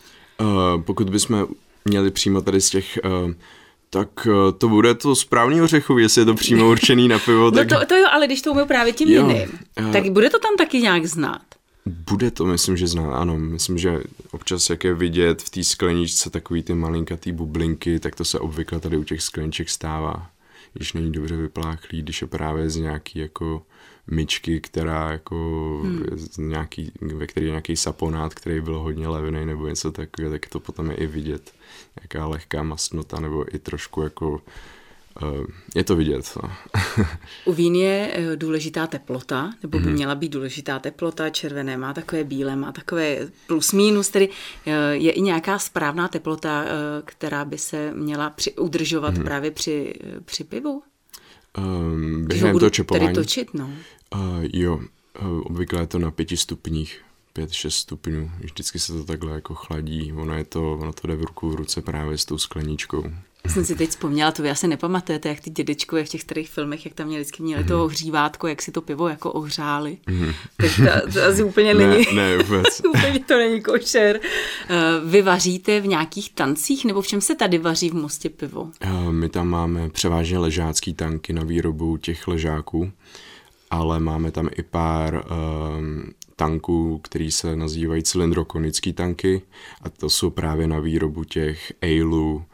Uh, 0.42 0.82
pokud 0.82 1.10
bychom 1.10 1.48
měli 1.86 2.12
přímo 2.12 2.42
tady 2.42 2.62
z 2.62 2.70
těch 2.70 3.00
uh, 3.06 3.32
tak 3.94 4.28
eh, 4.28 4.52
to 4.58 4.70
bude 4.70 4.96
to 4.96 5.16
správný 5.16 5.62
ořechov, 5.62 6.00
jestli 6.00 6.22
je 6.22 6.26
to 6.26 6.34
přímo 6.34 6.70
určený 6.70 7.08
na 7.08 7.20
pivo. 7.20 7.44
No 7.44 7.52
tak... 7.52 7.72
No 7.72 7.80
to, 7.80 7.86
to 7.86 7.96
jo, 7.96 8.06
ale 8.12 8.26
když 8.26 8.42
to 8.42 8.52
umím 8.52 8.68
právě 8.68 8.94
tím 8.94 9.10
jo, 9.10 9.28
jiným, 9.28 9.50
uh... 9.80 9.92
tak 9.92 10.10
bude 10.10 10.30
to 10.30 10.40
tam 10.40 10.56
taky 10.58 10.82
nějak 10.82 11.06
znát. 11.06 11.42
Bude 11.86 12.32
to, 12.32 12.46
myslím, 12.46 12.78
že 12.78 12.88
znát, 12.88 13.14
ano. 13.14 13.38
Myslím, 13.38 13.78
že 13.78 14.04
občas, 14.32 14.70
jak 14.70 14.84
je 14.84 14.94
vidět 14.94 15.42
v 15.42 15.50
té 15.50 15.64
skleničce 15.64 16.30
takový 16.30 16.64
ty 16.64 16.74
malinkatý 16.74 17.32
bublinky, 17.32 18.00
tak 18.00 18.16
to 18.16 18.26
se 18.26 18.40
obvykle 18.40 18.80
tady 18.80 18.98
u 18.98 19.04
těch 19.04 19.22
skleniček 19.22 19.70
stává. 19.70 20.30
Když 20.74 20.94
není 20.94 21.12
dobře 21.12 21.38
vypláchlý, 21.38 22.02
když 22.02 22.22
je 22.22 22.28
právě 22.28 22.70
z 22.70 22.76
nějaký 22.76 23.20
jako 23.20 23.62
myčky, 24.12 24.62
která 24.62 25.12
jako 25.12 25.36
hmm. 25.84 26.06
nějaký, 26.38 26.92
ve 27.02 27.28
který 27.28 27.46
je 27.46 27.52
nějaký 27.52 27.76
saponát, 27.76 28.34
který 28.34 28.62
byl 28.62 28.80
hodně 28.80 29.08
levný 29.08 29.46
nebo 29.46 29.68
něco 29.68 29.92
takového, 29.92 30.32
tak 30.32 30.46
to 30.46 30.60
potom 30.60 30.92
je 30.92 30.98
i 30.98 31.08
vidět. 31.08 31.52
Nějaká 32.00 32.28
lehká 32.28 32.64
masnota 32.64 33.20
nebo 33.20 33.56
i 33.56 33.60
trošku 33.60 34.02
jako 34.02 34.30
uh, 34.32 35.46
je 35.76 35.84
to 35.84 35.96
vidět. 35.96 36.38
No. 36.44 36.52
U 37.46 37.54
vín 37.54 37.76
je 37.76 38.12
eh, 38.14 38.36
důležitá 38.36 38.88
teplota, 38.88 39.52
nebo 39.64 39.80
by 39.80 39.86
hmm. 39.86 39.94
měla 39.94 40.16
být 40.16 40.32
důležitá 40.32 40.80
teplota, 40.80 41.30
červené 41.30 41.78
má 41.78 41.94
takové 41.94 42.24
bílé, 42.24 42.56
má 42.56 42.72
takové 42.72 43.18
plus 43.48 43.72
minus, 43.72 44.10
tedy 44.10 44.30
eh, 44.66 44.72
je 44.92 45.12
i 45.12 45.22
nějaká 45.22 45.60
správná 45.60 46.08
teplota, 46.08 46.66
která 47.06 47.46
by 47.46 47.58
se 47.58 47.92
měla 47.94 48.30
při, 48.30 48.54
udržovat 48.54 49.16
hmm. 49.16 49.24
právě 49.24 49.52
při, 49.52 49.94
při 50.26 50.44
pivu? 50.44 50.84
Um, 51.58 52.26
během 52.26 52.60
toho 52.60 52.70
čepování. 52.70 53.08
Tedy 53.08 53.16
točit, 53.16 53.54
no. 53.54 53.70
Uh, 54.16 54.46
jo, 54.54 54.76
uh, 55.22 55.42
obvykle 55.44 55.82
je 55.82 55.88
to 55.88 56.00
na 56.00 56.12
pěti 56.12 56.38
stupních, 56.38 57.02
pět, 57.34 57.52
šest 57.52 57.76
stupňů. 57.76 58.32
Vždycky 58.40 58.80
se 58.80 58.94
to 58.94 59.04
takhle 59.04 59.32
jako 59.34 59.56
chladí. 59.56 60.14
Ono, 60.14 60.38
je 60.38 60.44
to, 60.44 60.74
ono 60.74 60.94
to 60.94 61.08
jde 61.08 61.16
v 61.16 61.24
ruku 61.24 61.50
v 61.50 61.56
ruce 61.56 61.82
právě 61.82 62.18
s 62.18 62.26
tou 62.26 62.38
skleničkou. 62.38 63.04
Jsem 63.54 63.66
si 63.66 63.76
teď 63.76 63.90
vzpomněla, 63.90 64.32
to 64.32 64.44
vy 64.44 64.50
asi 64.50 64.68
nepamatujete, 64.68 65.30
jak 65.30 65.40
ty 65.40 65.50
dědečkové 65.50 66.04
v 66.04 66.10
těch 66.10 66.22
starých 66.22 66.50
filmech, 66.50 66.86
jak 66.86 66.94
tam 66.94 67.08
měli 67.08 67.24
vždycky 67.24 67.44
měli 67.44 67.64
mm-hmm. 67.64 67.68
to 67.68 67.84
ohřívátko, 67.84 68.48
jak 68.48 68.62
si 68.62 68.72
to 68.72 68.82
pivo 68.82 69.08
jako 69.08 69.32
ohřáli. 69.32 69.98
Mm-hmm. 70.08 70.34
Tak 70.58 70.72
to, 70.76 71.12
to 71.14 71.24
asi 71.24 71.44
úplně 71.44 71.74
ne, 71.74 71.88
není. 71.88 72.06
Ne, 72.14 72.38
vůbec. 72.38 72.82
úplně 72.90 73.20
to 73.20 73.38
není 73.38 73.62
košer. 73.62 74.20
Uh, 74.20 75.10
vy 75.10 75.22
vaříte 75.22 75.82
v 75.82 75.88
nějakých 75.88 76.34
tancích, 76.34 76.86
nebo 76.86 77.02
v 77.02 77.08
čem 77.08 77.22
se 77.22 77.36
tady 77.36 77.58
vaří 77.58 77.90
v 77.90 77.94
Mostě 77.94 78.30
pivo? 78.30 78.62
Uh, 78.62 79.12
my 79.12 79.30
tam 79.30 79.48
máme 79.48 79.90
převážně 79.90 80.38
ležácký 80.38 80.94
tanky 80.94 81.34
na 81.34 81.44
výrobu 81.44 81.98
těch 81.98 82.28
ležáků 82.28 82.92
ale 83.70 84.00
máme 84.00 84.32
tam 84.32 84.50
i 84.58 84.64
pár 84.64 85.26
um, 85.26 86.04
tanků, 86.36 87.00
který 87.04 87.32
se 87.32 87.56
nazývají 87.56 88.04
cylindrokonický 88.04 88.94
tanky 88.94 89.42
a 89.82 89.90
to 89.90 90.10
jsou 90.10 90.30
právě 90.30 90.68
na 90.68 90.80
výrobu 90.80 91.24
těch 91.24 91.74
aleů, 91.82 92.46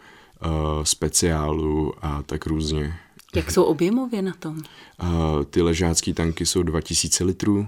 uh, 0.46 0.84
speciálů 0.84 1.94
a 2.02 2.24
tak 2.24 2.46
různě. 2.46 3.00
Jak 3.36 3.52
jsou 3.52 3.64
objemově 3.64 4.22
na 4.22 4.34
tom? 4.34 4.58
Uh, 4.58 5.44
ty 5.50 5.62
ležácký 5.62 6.14
tanky 6.14 6.46
jsou 6.46 6.64
2000 6.64 7.24
litrů, 7.24 7.60
uh, 7.60 7.68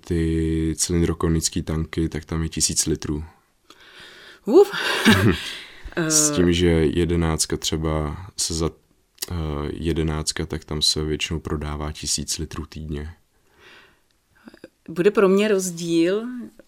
ty 0.00 0.74
cylindrokonický 0.76 1.62
tanky, 1.62 2.08
tak 2.08 2.24
tam 2.24 2.42
je 2.42 2.48
1000 2.48 2.86
litrů. 2.86 3.24
Uf. 4.44 4.70
S 5.96 6.30
tím, 6.30 6.52
že 6.52 6.68
jedenáctka 6.68 7.56
třeba 7.56 8.16
se 8.36 8.54
za 8.54 8.70
uh, 9.30 9.36
jedenáctka, 9.72 10.46
tak 10.46 10.64
tam 10.64 10.82
se 10.82 11.04
většinou 11.04 11.40
prodává 11.40 11.92
tisíc 11.92 12.38
litrů 12.38 12.66
týdně. 12.66 13.14
Bude 14.88 15.10
pro 15.10 15.28
mě 15.28 15.48
rozdíl, 15.48 16.22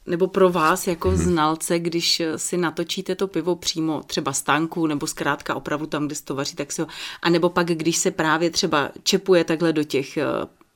nebo 0.06 0.26
pro 0.26 0.50
vás 0.50 0.86
jako 0.86 1.08
hmm. 1.08 1.18
znalce, 1.18 1.78
když 1.78 2.22
si 2.36 2.56
natočíte 2.56 3.14
to 3.14 3.28
pivo 3.28 3.56
přímo 3.56 4.02
třeba 4.02 4.32
z 4.32 4.42
tanku, 4.42 4.86
nebo 4.86 5.06
zkrátka 5.06 5.54
opravdu 5.54 5.86
tam, 5.86 6.06
kde 6.06 6.14
se 6.14 6.24
to 6.24 6.34
vaří, 6.34 6.56
tak 6.56 6.72
si 6.72 6.82
ho, 6.82 6.88
a 7.22 7.30
nebo 7.30 7.48
pak, 7.48 7.66
když 7.66 7.96
se 7.96 8.10
právě 8.10 8.50
třeba 8.50 8.90
čepuje 9.02 9.44
takhle 9.44 9.72
do 9.72 9.84
těch 9.84 10.16
eh, 10.16 10.24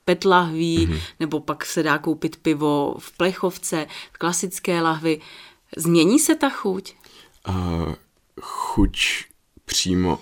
PET 0.05 0.25
lahví, 0.25 0.87
hmm. 0.87 0.99
nebo 1.21 1.41
pak 1.41 1.67
se 1.67 1.83
dá 1.83 1.99
koupit 1.99 2.37
pivo 2.37 2.95
v 2.99 3.17
plechovce, 3.17 3.87
v 4.13 4.19
klasické 4.19 4.81
lahvi, 4.81 5.21
změní 5.77 6.19
se 6.19 6.35
ta 6.35 6.49
chuť? 6.49 6.95
Uh, 7.49 7.95
chuť 8.41 8.99
přímo 9.65 10.19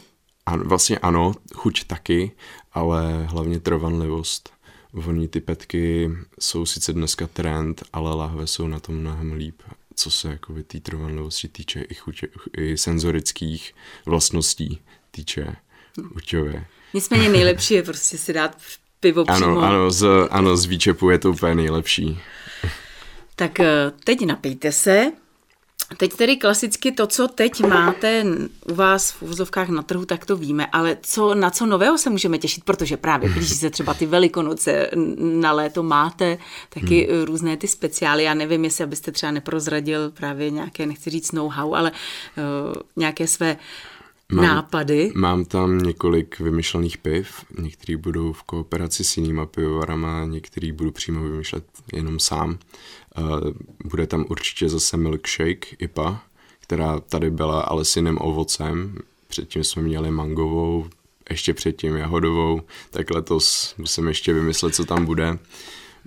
vlastně 0.64 0.98
ano, 0.98 1.32
chuť 1.54 1.84
taky, 1.84 2.32
ale 2.72 3.24
hlavně 3.24 3.60
trvanlivost. 3.60 4.55
Voní 4.96 5.28
ty 5.28 5.40
petky 5.40 6.10
jsou 6.40 6.66
sice 6.66 6.92
dneska 6.92 7.26
trend, 7.26 7.82
ale 7.92 8.14
lahve 8.14 8.46
jsou 8.46 8.66
na 8.66 8.80
tom 8.80 8.94
mnohem 8.94 9.32
líp, 9.32 9.62
co 9.94 10.10
se 10.10 10.28
jako 10.28 10.54
té 10.66 10.80
trvanlivosti 10.80 11.48
týče 11.48 11.80
i, 11.80 11.94
chutě, 11.94 12.28
i 12.56 12.78
senzorických 12.78 13.74
vlastností 14.06 14.80
týče 15.10 15.56
chuťově. 16.12 16.66
Nicméně 16.94 17.28
nejlepší 17.28 17.74
je 17.74 17.82
prostě 17.82 18.18
si 18.18 18.32
dát 18.32 18.56
pivo 19.00 19.24
ano, 19.28 19.46
přímo. 19.46 19.60
Ano, 19.60 19.90
z, 19.90 20.06
ano, 20.30 20.56
z 20.56 20.64
výčepu 20.64 21.10
je 21.10 21.18
to 21.18 21.30
úplně 21.30 21.54
nejlepší. 21.54 22.20
Tak 23.36 23.60
eh, 23.60 23.92
teď 24.04 24.26
napijte 24.26 24.72
se. 24.72 25.12
Teď 25.96 26.14
tedy 26.14 26.36
klasicky 26.36 26.92
to, 26.92 27.06
co 27.06 27.28
teď 27.28 27.60
máte 27.60 28.24
u 28.70 28.74
vás 28.74 29.10
v 29.10 29.22
úvozovkách 29.22 29.68
na 29.68 29.82
trhu, 29.82 30.04
tak 30.04 30.26
to 30.26 30.36
víme, 30.36 30.66
ale 30.66 30.98
co, 31.02 31.34
na 31.34 31.50
co 31.50 31.66
nového 31.66 31.98
se 31.98 32.10
můžeme 32.10 32.38
těšit, 32.38 32.64
protože 32.64 32.96
právě 32.96 33.30
blíží 33.30 33.54
se 33.54 33.70
třeba 33.70 33.94
ty 33.94 34.06
velikonoce, 34.06 34.90
na 35.16 35.52
léto 35.52 35.82
máte 35.82 36.38
taky 36.68 37.08
hmm. 37.10 37.24
různé 37.24 37.56
ty 37.56 37.68
speciály, 37.68 38.24
já 38.24 38.34
nevím, 38.34 38.64
jestli 38.64 38.84
abyste 38.84 39.12
třeba 39.12 39.32
neprozradil 39.32 40.10
právě 40.10 40.50
nějaké, 40.50 40.86
nechci 40.86 41.10
říct 41.10 41.32
know-how, 41.32 41.74
ale 41.74 41.92
uh, 41.92 42.74
nějaké 42.96 43.26
své 43.26 43.56
Mám, 44.32 44.44
nápady. 44.44 45.12
Mám 45.14 45.44
tam 45.44 45.78
několik 45.78 46.40
vymyšlených 46.40 46.98
piv, 46.98 47.44
některý 47.58 47.96
budou 47.96 48.32
v 48.32 48.42
kooperaci 48.42 49.04
s 49.04 49.16
jinýma 49.16 49.46
pivovarama, 49.46 50.24
některý 50.24 50.72
budu 50.72 50.92
přímo 50.92 51.22
vymýšlet 51.22 51.64
jenom 51.92 52.18
sám. 52.18 52.58
Uh, 53.18 53.50
bude 53.84 54.06
tam 54.06 54.24
určitě 54.28 54.68
zase 54.68 54.96
milkshake 54.96 55.66
IPA, 55.78 56.22
která 56.60 57.00
tady 57.00 57.30
byla 57.30 57.60
ale 57.60 57.84
s 57.84 57.96
jiným 57.96 58.18
ovocem. 58.20 58.98
Předtím 59.28 59.64
jsme 59.64 59.82
měli 59.82 60.10
mangovou, 60.10 60.86
ještě 61.30 61.54
předtím 61.54 61.96
jahodovou, 61.96 62.60
tak 62.90 63.10
letos 63.10 63.74
musím 63.78 64.08
ještě 64.08 64.32
vymyslet, 64.32 64.74
co 64.74 64.84
tam 64.84 65.04
bude. 65.04 65.38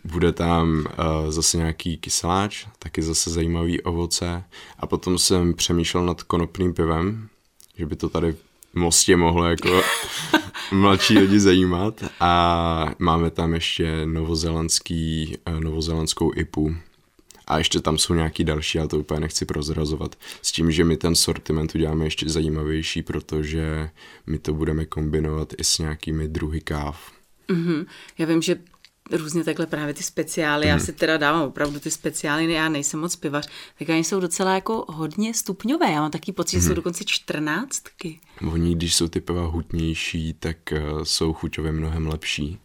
Bude 0.04 0.32
tam 0.32 0.78
uh, 0.78 1.32
zase 1.32 1.58
nějaký 1.58 1.98
kyseláč, 1.98 2.66
taky 2.80 3.02
zase 3.02 3.30
zajímavý 3.30 3.82
ovoce. 3.82 4.44
A 4.80 4.88
potom 4.88 5.18
jsem 5.18 5.54
přemýšlel 5.54 6.06
nad 6.06 6.24
konopným 6.24 6.74
pivem, 6.74 7.30
že 7.78 7.86
by 7.86 7.96
to 7.96 8.10
tady 8.10 8.32
v 8.32 8.76
Mostě 8.76 9.18
mohlo 9.18 9.46
jako 9.46 9.82
mladší 10.72 11.18
lidi 11.18 11.40
zajímat. 11.40 12.04
A 12.20 12.94
máme 13.00 13.30
tam 13.30 13.54
ještě 13.54 14.06
novozelandský, 14.06 15.38
uh, 15.48 15.60
novozelandskou 15.60 16.32
IPu, 16.36 16.76
a 17.50 17.58
ještě 17.58 17.80
tam 17.80 17.98
jsou 17.98 18.14
nějaký 18.14 18.44
další, 18.44 18.78
já 18.78 18.88
to 18.88 19.00
úplně 19.00 19.20
nechci 19.20 19.46
prozrazovat. 19.46 20.16
S 20.42 20.52
tím, 20.52 20.72
že 20.72 20.84
my 20.84 20.98
ten 20.98 21.16
sortiment 21.16 21.76
uděláme 21.76 22.06
ještě 22.06 22.30
zajímavější, 22.30 23.02
protože 23.02 23.90
my 24.28 24.40
to 24.40 24.54
budeme 24.54 24.86
kombinovat 24.86 25.54
i 25.58 25.64
s 25.64 25.78
nějakými 25.78 26.28
druhy 26.28 26.62
káv. 26.62 27.12
Mm-hmm. 27.50 27.86
Já 28.18 28.26
vím, 28.26 28.42
že 28.42 28.56
různě 29.12 29.44
takhle 29.44 29.66
právě 29.66 29.94
ty 29.94 30.04
speciály, 30.04 30.66
mm. 30.66 30.70
já 30.70 30.76
mhm. 30.76 30.86
si 30.86 30.94
teda 30.94 31.18
dávám 31.18 31.42
opravdu 31.42 31.80
ty 31.80 31.92
speciály, 31.92 32.54
já 32.54 32.70
nejsem 32.70 33.00
moc 33.00 33.16
pivař, 33.16 33.50
tak 33.80 33.90
oni 33.90 34.04
jsou 34.04 34.20
docela 34.20 34.56
jako 34.56 34.86
hodně 34.90 35.34
stupňové, 35.34 35.92
já 35.92 36.02
mám 36.02 36.12
taky 36.12 36.32
pocit, 36.32 36.56
mm. 36.56 36.62
že 36.62 36.66
jsou 36.66 36.70
mhm. 36.72 36.76
dokonce 36.76 37.04
čtrnáctky. 37.08 38.20
Oni, 38.52 38.76
když 38.76 38.96
jsou 38.96 39.08
ty 39.08 39.22
piva 39.22 39.46
hutnější, 39.46 40.34
tak 40.34 40.58
uh, 40.72 41.04
jsou 41.04 41.34
chuťově 41.34 41.72
mnohem 41.72 42.08
lepší. 42.08 42.60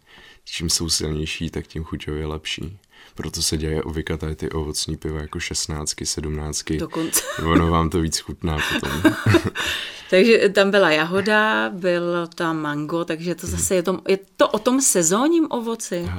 Čím 0.45 0.69
jsou 0.69 0.89
silnější, 0.89 1.49
tak 1.49 1.67
tím 1.67 1.83
chuťově 1.83 2.25
lepší. 2.25 2.77
Proto 3.15 3.41
se 3.41 3.57
děje 3.57 3.83
obvykle 3.83 4.17
tady 4.17 4.35
ty 4.35 4.49
ovocní 4.49 4.97
piva 4.97 5.21
jako 5.21 5.39
šestnáctky, 5.39 6.05
sedmnáctky. 6.05 6.77
Dokonce. 6.77 7.21
Ono 7.45 7.69
vám 7.69 7.89
to 7.89 8.01
víc 8.01 8.19
chutná 8.19 8.57
potom. 8.73 9.13
takže 10.09 10.49
tam 10.49 10.71
byla 10.71 10.91
jahoda, 10.91 11.69
byl 11.69 12.27
tam 12.35 12.61
mango, 12.61 13.05
takže 13.05 13.35
to 13.35 13.47
zase 13.47 13.75
je 13.75 13.83
to, 13.83 14.01
je 14.07 14.19
to 14.37 14.49
o 14.49 14.59
tom 14.59 14.81
sezónním 14.81 15.47
ovoci? 15.49 16.09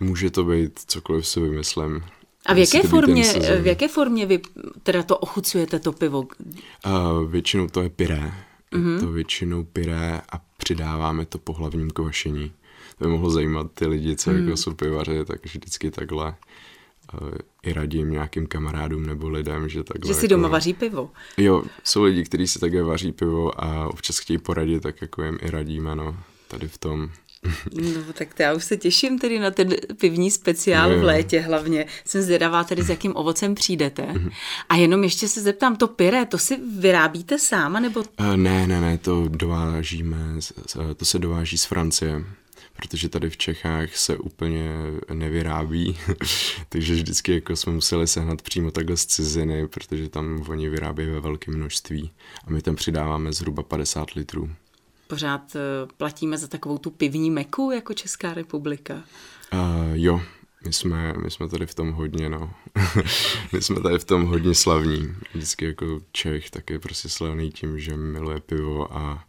Může 0.00 0.30
to 0.30 0.44
být 0.44 0.80
cokoliv 0.86 1.26
si 1.26 1.40
vymyslím. 1.40 2.04
A 2.46 2.54
v 2.54 2.58
jaké, 2.58 2.82
formě, 2.82 3.24
v 3.62 3.66
jaké 3.66 3.88
formě 3.88 4.26
vy 4.26 4.40
teda 4.82 5.02
to 5.02 5.18
ochucujete, 5.18 5.78
to 5.78 5.92
pivo? 5.92 6.20
Uh, 6.20 7.30
většinou 7.30 7.66
to 7.66 7.82
je 7.82 7.88
pyré. 7.88 8.32
Mm-hmm. 8.72 8.94
Je 8.94 9.00
to 9.00 9.12
většinou 9.12 9.64
pyré 9.64 10.20
a 10.32 10.40
přidáváme 10.56 11.26
to 11.26 11.38
po 11.38 11.52
hlavním 11.52 11.90
kvašení 11.90 12.52
by 13.02 13.08
mohlo 13.08 13.30
zajímat 13.30 13.66
ty 13.74 13.86
lidi, 13.86 14.16
co 14.16 14.30
jako 14.30 14.38
hmm. 14.38 14.48
jako 14.48 14.56
jsou 14.56 14.74
pivaři, 14.74 15.24
tak 15.24 15.46
vždycky 15.46 15.90
takhle 15.90 16.34
uh, 17.20 17.28
i 17.62 17.72
radím 17.72 18.10
nějakým 18.10 18.46
kamarádům 18.46 19.06
nebo 19.06 19.28
lidem, 19.28 19.68
že 19.68 19.84
takhle... 19.84 20.08
Že 20.08 20.14
si 20.14 20.24
jako, 20.24 20.34
doma 20.34 20.48
vaří 20.48 20.74
pivo. 20.74 21.10
Jo, 21.36 21.62
jsou 21.84 22.02
lidi, 22.02 22.24
kteří 22.24 22.46
si 22.46 22.58
také 22.58 22.82
vaří 22.82 23.12
pivo 23.12 23.64
a 23.64 23.88
občas 23.88 24.18
chtějí 24.18 24.38
poradit, 24.38 24.82
tak 24.82 25.02
jako 25.02 25.22
jim 25.22 25.38
i 25.42 25.50
radíme, 25.50 25.94
no, 25.94 26.16
tady 26.48 26.68
v 26.68 26.78
tom. 26.78 27.10
No 27.74 28.12
tak 28.12 28.34
to 28.34 28.42
já 28.42 28.54
už 28.54 28.64
se 28.64 28.76
těším 28.76 29.18
tedy 29.18 29.38
na 29.38 29.50
ten 29.50 29.74
pivní 30.00 30.30
speciál 30.30 30.90
no, 30.90 30.98
v 30.98 31.04
létě 31.04 31.40
hlavně. 31.40 31.86
Jsem 32.04 32.22
zvědavá 32.22 32.64
tedy, 32.64 32.82
s 32.82 32.88
jakým 32.88 33.16
ovocem 33.16 33.54
přijdete. 33.54 34.14
A 34.68 34.76
jenom 34.76 35.04
ještě 35.04 35.28
se 35.28 35.40
zeptám, 35.40 35.76
to 35.76 35.88
pyré, 35.88 36.26
to 36.26 36.38
si 36.38 36.58
vyrábíte 36.78 37.38
sáma 37.38 37.80
nebo? 37.80 38.00
Uh, 38.00 38.36
ne, 38.36 38.66
ne, 38.66 38.80
ne, 38.80 38.98
to 38.98 39.28
dovážíme, 39.28 40.18
to 40.96 41.04
se 41.04 41.18
dováží 41.18 41.58
z 41.58 41.64
Francie 41.64 42.24
protože 42.82 43.08
tady 43.08 43.30
v 43.30 43.36
Čechách 43.36 43.96
se 43.96 44.16
úplně 44.16 44.70
nevyrábí, 45.12 45.98
takže 46.68 46.94
vždycky 46.94 47.34
jako 47.34 47.56
jsme 47.56 47.72
museli 47.72 48.06
sehnat 48.06 48.42
přímo 48.42 48.70
takhle 48.70 48.96
z 48.96 49.06
ciziny, 49.06 49.68
protože 49.68 50.08
tam 50.08 50.44
oni 50.48 50.68
vyrábějí 50.68 51.10
ve 51.10 51.20
velkém 51.20 51.54
množství 51.54 52.10
a 52.46 52.50
my 52.50 52.62
tam 52.62 52.76
přidáváme 52.76 53.32
zhruba 53.32 53.62
50 53.62 54.10
litrů. 54.10 54.50
Pořád 55.06 55.56
eh, 55.56 55.60
platíme 55.96 56.38
za 56.38 56.48
takovou 56.48 56.78
tu 56.78 56.90
pivní 56.90 57.30
meku 57.30 57.70
jako 57.70 57.94
Česká 57.94 58.34
republika? 58.34 58.94
Uh, 59.52 59.60
jo, 59.92 60.20
my 60.64 60.72
jsme, 60.72 61.14
my 61.24 61.30
jsme 61.30 61.48
tady 61.48 61.66
v 61.66 61.74
tom 61.74 61.92
hodně, 61.92 62.28
no. 62.28 62.54
my 63.52 63.62
jsme 63.62 63.80
tady 63.80 63.98
v 63.98 64.04
tom 64.04 64.24
hodně 64.24 64.54
slavní. 64.54 65.14
Vždycky 65.34 65.64
jako 65.64 66.00
Čech 66.12 66.50
tak 66.50 66.70
je 66.70 66.78
prostě 66.78 67.08
slavný 67.08 67.50
tím, 67.50 67.78
že 67.78 67.96
miluje 67.96 68.40
pivo 68.40 68.96
a 68.96 69.24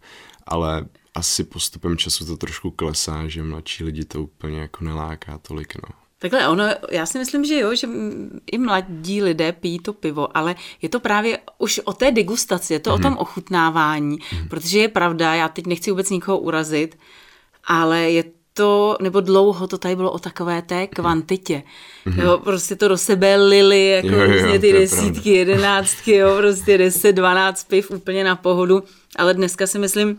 ale 0.48 0.86
asi 1.16 1.44
postupem 1.44 1.98
času 1.98 2.26
to 2.26 2.38
trošku 2.38 2.72
klesá, 2.72 3.28
že 3.28 3.44
mladší 3.44 3.84
lidi 3.84 4.06
to 4.06 4.24
úplně 4.24 4.60
jako 4.60 4.84
neláká 4.86 5.38
tolik, 5.38 5.76
no. 5.76 5.96
Takhle 6.20 6.48
ono, 6.48 6.64
já 6.92 7.06
si 7.06 7.20
myslím, 7.20 7.46
že 7.46 7.60
jo, 7.60 7.76
že 7.76 7.88
i 8.52 8.58
mladí 8.58 9.22
lidé 9.22 9.52
pijí 9.52 9.80
to 9.80 9.94
pivo, 9.94 10.38
ale 10.38 10.56
je 10.82 10.90
to 10.90 11.00
právě 11.00 11.40
už 11.58 11.82
o 11.84 11.94
té 11.94 12.12
degustaci, 12.12 12.74
je 12.74 12.80
to 12.80 12.90
mm-hmm. 12.90 12.94
o 12.94 12.98
mhm. 12.98 13.04
tom 13.04 13.18
ochutnávání, 13.18 14.18
mm-hmm. 14.18 14.48
protože 14.48 14.80
je 14.80 14.88
pravda, 14.88 15.34
já 15.34 15.50
teď 15.50 15.68
nechci 15.68 15.92
vůbec 15.92 16.10
nikoho 16.10 16.40
urazit, 16.40 16.98
ale 17.68 18.12
je 18.12 18.24
to, 18.54 18.98
nebo 19.02 19.22
dlouho 19.22 19.68
to 19.68 19.78
tady 19.78 19.96
bylo 19.96 20.12
o 20.12 20.20
takové 20.20 20.62
té 20.62 20.88
kvantitě. 20.88 21.64
Mm-hmm. 22.06 22.24
Jo, 22.24 22.38
prostě 22.38 22.76
to 22.76 22.88
do 22.88 22.98
sebe 22.98 23.36
lili, 23.36 23.88
jako 23.88 24.08
jo, 24.08 24.22
jo, 24.22 24.60
ty 24.60 24.74
desítky, 24.74 25.30
jedenáctky, 25.30 26.16
jo, 26.16 26.36
prostě 26.38 26.78
deset, 26.78 27.14
dvanáct 27.14 27.64
piv 27.64 27.92
úplně 27.92 28.24
na 28.24 28.36
pohodu, 28.36 28.84
ale 29.16 29.34
dneska 29.34 29.68
si 29.68 29.80
myslím, 29.80 30.18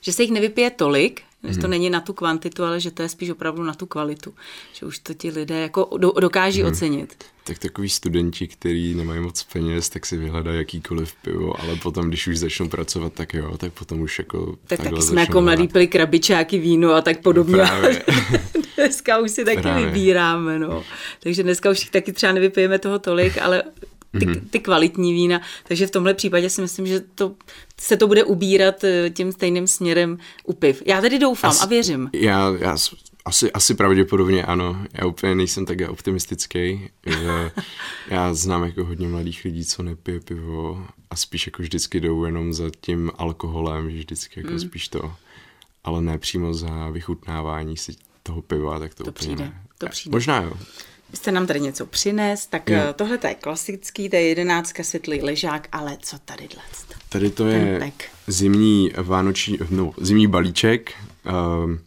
že 0.00 0.12
se 0.12 0.22
jich 0.22 0.30
nevypije 0.30 0.70
tolik, 0.70 1.22
že 1.48 1.54
to 1.54 1.60
mhm. 1.60 1.70
není 1.70 1.90
na 1.90 2.00
tu 2.00 2.12
kvantitu, 2.12 2.64
ale 2.64 2.80
že 2.80 2.90
to 2.90 3.02
je 3.02 3.08
spíš 3.08 3.30
opravdu 3.30 3.62
na 3.62 3.74
tu 3.74 3.86
kvalitu. 3.86 4.34
Že 4.72 4.86
už 4.86 4.98
to 4.98 5.14
ti 5.14 5.30
lidé 5.30 5.60
jako 5.60 5.90
do, 5.98 6.12
dokáží 6.20 6.62
hmm. 6.62 6.72
ocenit. 6.72 7.14
Tak 7.44 7.58
takový 7.58 7.88
studenti, 7.88 8.48
kteří 8.48 8.94
nemají 8.94 9.20
moc 9.20 9.42
peněz, 9.42 9.88
tak 9.88 10.06
si 10.06 10.16
vyhledají 10.16 10.58
jakýkoliv 10.58 11.14
pivo, 11.22 11.60
ale 11.60 11.76
potom, 11.76 12.08
když 12.08 12.26
už 12.26 12.38
začnou 12.38 12.68
pracovat, 12.68 13.12
tak 13.12 13.34
jo, 13.34 13.58
tak 13.58 13.72
potom 13.72 14.00
už 14.00 14.18
jako 14.18 14.56
Tak 14.66 14.80
taky 14.80 15.02
jsme 15.02 15.20
jako 15.20 15.40
mladí 15.40 15.68
pili 15.68 15.86
krabičáky 15.86 16.58
víno 16.58 16.92
a 16.92 17.00
tak 17.00 17.22
podobně. 17.22 17.56
Právě. 17.56 18.02
dneska 18.76 19.18
už 19.18 19.30
si 19.30 19.44
taky 19.44 19.62
Právě. 19.62 19.86
vybíráme, 19.86 20.58
no. 20.58 20.84
Takže 21.20 21.42
dneska 21.42 21.70
už 21.70 21.84
taky 21.84 22.12
třeba 22.12 22.32
nevypijeme 22.32 22.78
toho 22.78 22.98
tolik, 22.98 23.38
ale 23.38 23.62
ty, 24.18 24.26
mm-hmm. 24.26 24.48
ty 24.50 24.60
kvalitní 24.60 25.12
vína. 25.12 25.40
Takže 25.68 25.86
v 25.86 25.90
tomhle 25.90 26.14
případě 26.14 26.50
si 26.50 26.60
myslím, 26.60 26.86
že 26.86 27.00
to, 27.00 27.34
se 27.80 27.96
to 27.96 28.06
bude 28.06 28.24
ubírat 28.24 28.84
eh, 28.84 29.10
tím 29.10 29.32
stejným 29.32 29.66
směrem 29.66 30.18
u 30.44 30.52
piv. 30.52 30.82
Já 30.86 31.00
tedy 31.00 31.18
doufám 31.18 31.50
As, 31.50 31.62
a 31.62 31.66
věřím. 31.66 32.10
Já, 32.12 32.54
já 32.58 32.76
asi, 33.24 33.52
asi 33.52 33.74
pravděpodobně 33.74 34.44
ano. 34.44 34.84
Já 34.92 35.06
úplně 35.06 35.34
nejsem 35.34 35.66
tak 35.66 35.78
optimistický. 35.88 36.88
Že 37.06 37.50
já 38.08 38.34
znám 38.34 38.64
jako 38.64 38.84
hodně 38.84 39.08
mladých 39.08 39.44
lidí, 39.44 39.64
co 39.64 39.82
nepije 39.82 40.20
pivo 40.20 40.86
a 41.10 41.16
spíš 41.16 41.46
jako 41.46 41.62
vždycky 41.62 42.00
jdou 42.00 42.24
jenom 42.24 42.54
za 42.54 42.70
tím 42.80 43.10
alkoholem, 43.18 43.90
že 43.90 43.96
vždycky 43.96 44.40
jako 44.40 44.52
mm. 44.52 44.60
spíš 44.60 44.88
to, 44.88 45.14
ale 45.84 46.02
ne 46.02 46.18
přímo 46.18 46.54
za 46.54 46.90
vychutnávání 46.90 47.76
si 47.76 47.96
toho 48.22 48.42
piva, 48.42 48.78
tak 48.78 48.94
to, 48.94 49.04
to 49.04 49.10
úplně 49.10 49.34
přijde, 49.34 49.44
ne. 49.44 49.62
To 49.78 49.88
přijde. 49.88 50.16
Možná 50.16 50.42
jo 50.42 50.52
jste 51.14 51.32
nám 51.32 51.46
tady 51.46 51.60
něco 51.60 51.86
přines, 51.86 52.46
tak 52.46 52.70
jo. 52.70 52.78
Eh, 52.90 52.92
tohle 52.92 53.18
je 53.28 53.34
klasický, 53.34 54.08
to 54.08 54.16
je 54.16 54.22
jedenáctka 54.22 54.82
světlý 54.82 55.22
ležák, 55.22 55.68
ale 55.72 55.96
co 56.00 56.18
tady 56.18 56.48
dle? 56.48 56.62
Tady 57.08 57.30
to 57.30 57.46
je 57.46 57.92
zimní 58.26 58.92
vánoční, 58.96 59.58
no, 59.70 59.92
zimní 60.00 60.26
balíček. 60.26 60.92
Um, 61.62 61.78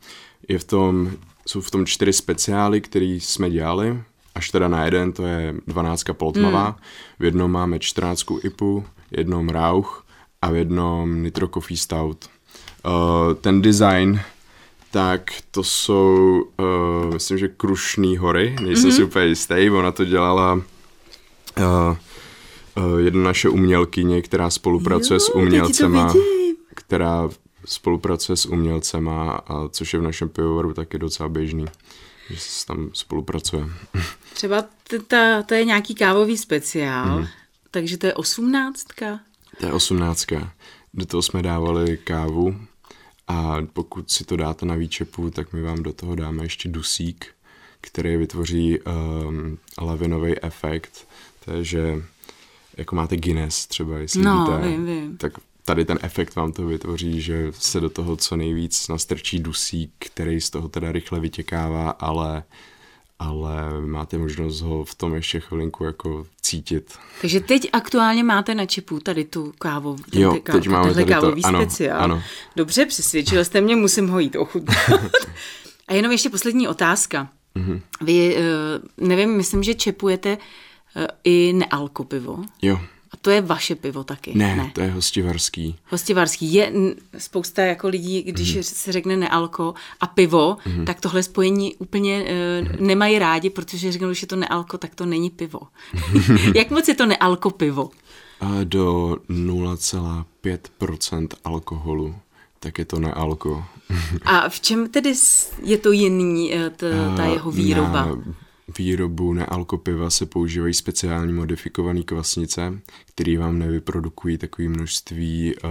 je 0.47 0.59
v 0.59 0.63
tom, 0.63 1.11
jsou 1.45 1.61
v 1.61 1.71
tom 1.71 1.85
čtyři 1.85 2.13
speciály, 2.13 2.81
které 2.81 3.05
jsme 3.05 3.49
dělali, 3.49 4.03
až 4.35 4.49
teda 4.49 4.67
na 4.67 4.85
jeden, 4.85 5.11
to 5.11 5.25
je 5.25 5.55
dvanáctka 5.67 6.13
poltmavá. 6.13 6.65
Hmm. 6.65 6.75
V 7.19 7.23
jednom 7.23 7.51
máme 7.51 7.79
čtrnáctku 7.79 8.39
IPu, 8.43 8.85
jednom 9.11 9.49
Rauch 9.49 10.05
a 10.41 10.51
v 10.51 10.55
jednom 10.55 11.23
Nitro 11.23 11.47
Coffee 11.47 11.77
Stout. 11.77 12.29
Uh, 12.85 13.33
ten 13.33 13.61
design 13.61 14.19
tak 14.91 15.31
to 15.51 15.63
jsou, 15.63 16.41
uh, 16.59 17.13
myslím, 17.13 17.37
že 17.37 17.47
Krušný 17.47 18.17
hory, 18.17 18.55
nejsem 18.61 18.89
mm-hmm. 18.89 18.95
si 18.95 19.03
úplně 19.03 19.25
jistý, 19.25 19.69
ona 19.69 19.91
to 19.91 20.05
dělala 20.05 20.53
uh, 20.53 20.63
uh, 22.77 22.99
jedna 22.99 23.23
naše 23.23 23.49
umělkyně, 23.49 24.21
která 24.21 24.49
spolupracuje 24.49 25.15
jo, 25.15 25.19
s 25.19 25.35
umělcema, 25.35 26.13
která 26.75 27.29
spolupracuje 27.65 28.35
s 28.35 28.45
umělcema, 28.45 29.31
a 29.31 29.67
což 29.67 29.93
je 29.93 29.99
v 29.99 30.03
našem 30.03 30.29
pivovaru 30.29 30.73
taky 30.73 30.97
docela 30.99 31.29
běžný, 31.29 31.65
že 32.29 32.39
se 32.39 32.65
tam 32.65 32.89
spolupracuje. 32.93 33.65
Třeba 34.33 34.63
ta, 35.07 35.43
to 35.43 35.53
je 35.53 35.65
nějaký 35.65 35.95
kávový 35.95 36.37
speciál, 36.37 37.19
mm. 37.19 37.27
takže 37.71 37.97
to 37.97 38.07
je 38.07 38.13
osmnáctka. 38.13 39.19
To 39.59 39.65
je 39.65 39.73
osmnáctka. 39.73 40.53
Do 40.93 41.05
toho 41.05 41.21
jsme 41.21 41.41
dávali 41.41 41.97
kávu 41.97 42.55
a 43.31 43.61
pokud 43.73 44.11
si 44.11 44.23
to 44.25 44.35
dáte 44.37 44.65
na 44.65 44.75
výčepu, 44.75 45.29
tak 45.29 45.53
my 45.53 45.61
vám 45.61 45.83
do 45.83 45.93
toho 45.93 46.15
dáme 46.15 46.43
ještě 46.45 46.69
dusík, 46.69 47.25
který 47.81 48.17
vytvoří 48.17 48.79
um, 48.79 49.57
lavinový 49.81 50.43
efekt, 50.43 51.07
takže 51.45 52.03
jako 52.77 52.95
máte 52.95 53.17
Guinness 53.17 53.67
třeba, 53.67 53.97
jestli 53.97 54.21
No, 54.21 54.45
víte, 54.45 54.67
vím, 54.69 54.85
vím. 54.85 55.17
tak 55.17 55.33
tady 55.65 55.85
ten 55.85 55.99
efekt 56.01 56.35
vám 56.35 56.51
to 56.51 56.65
vytvoří, 56.65 57.21
že 57.21 57.51
se 57.51 57.79
do 57.79 57.89
toho 57.89 58.15
co 58.17 58.35
nejvíc 58.35 58.87
nastrčí 58.87 59.39
dusík, 59.39 59.91
který 59.99 60.41
z 60.41 60.49
toho 60.49 60.69
teda 60.69 60.91
rychle 60.91 61.19
vytěkává, 61.19 61.89
ale 61.89 62.43
ale 63.21 63.81
máte 63.81 64.17
možnost 64.17 64.61
ho 64.61 64.83
v 64.83 64.95
tom 64.95 65.15
ještě 65.15 65.39
chvilinku 65.39 65.83
jako 65.83 66.25
cítit. 66.41 66.93
Takže 67.21 67.39
teď 67.39 67.69
aktuálně 67.73 68.23
máte 68.23 68.55
na 68.55 68.65
čipu 68.65 68.99
tady 68.99 69.25
tu 69.25 69.53
kávu. 69.59 69.95
Jo, 70.13 70.33
ty 70.33 70.41
ká- 70.41 70.53
teď 70.53 70.67
máme 70.67 70.93
tady 70.93 71.05
to, 71.05 71.11
kávový 71.11 71.43
ano, 71.43 71.61
speciál. 71.61 72.01
ano. 72.01 72.23
Dobře, 72.55 72.85
přesvědčil 72.85 73.45
jste 73.45 73.61
mě, 73.61 73.75
musím 73.75 74.07
ho 74.07 74.19
jít 74.19 74.35
ochutnat. 74.35 74.77
A 75.87 75.93
jenom 75.93 76.11
ještě 76.11 76.29
poslední 76.29 76.67
otázka. 76.67 77.29
Mhm. 77.55 77.81
Vy, 78.01 78.35
eh, 78.37 78.41
nevím, 78.97 79.29
myslím, 79.37 79.63
že 79.63 79.73
čepujete 79.73 80.37
eh, 80.95 81.07
i 81.23 81.53
nealko 81.53 82.03
pivo. 82.03 82.43
Jo, 82.61 82.79
A 83.13 83.17
to 83.21 83.29
je 83.29 83.41
vaše 83.41 83.75
pivo 83.75 84.03
taky. 84.03 84.31
ne, 84.35 84.55
ne. 84.55 84.71
to 84.73 84.81
je 84.81 84.91
hostivarský. 84.91 85.75
Hostivarský. 85.89 86.53
Je 86.53 86.73
spousta 87.17 87.61
jako 87.61 87.87
lidí, 87.87 88.23
když 88.23 88.55
mm. 88.55 88.63
se 88.63 88.91
řekne 88.91 89.17
nealko 89.17 89.73
a 89.99 90.07
pivo, 90.07 90.57
mm. 90.65 90.85
tak 90.85 91.01
tohle 91.01 91.23
spojení 91.23 91.75
úplně 91.75 92.23
uh, 92.23 92.27
nemají 92.79 93.19
rádi, 93.19 93.49
protože 93.49 93.91
řeknou, 93.91 94.13
že 94.13 94.23
je 94.23 94.27
to 94.27 94.35
nealko, 94.35 94.77
tak 94.77 94.95
to 94.95 95.05
není 95.05 95.29
pivo. 95.29 95.59
Jak 96.55 96.69
moc 96.69 96.87
je 96.87 96.95
to 96.95 97.05
nealko 97.05 97.49
pivo? 97.49 97.89
A 98.39 98.49
do 98.63 99.17
0,5% 99.29 101.27
alkoholu, 101.43 102.15
tak 102.59 102.79
je 102.79 102.85
to 102.85 102.99
nealko. 102.99 103.65
A 104.25 104.49
v 104.49 104.59
čem 104.59 104.89
tedy 104.89 105.13
je 105.63 105.77
to 105.77 105.91
jiný, 105.91 106.53
eh, 106.53 106.69
t, 106.69 106.93
ta 107.17 107.25
jeho 107.25 107.51
výroba? 107.51 108.05
Na 108.05 108.17
výrobu 108.77 109.33
nealkopiva 109.33 110.09
se 110.09 110.25
používají 110.25 110.73
speciální 110.73 111.33
modifikované 111.33 112.03
kvasnice, 112.03 112.79
které 113.05 113.37
vám 113.37 113.59
nevyprodukují 113.59 114.37
takové 114.37 114.69
množství 114.69 115.55
uh, 115.55 115.69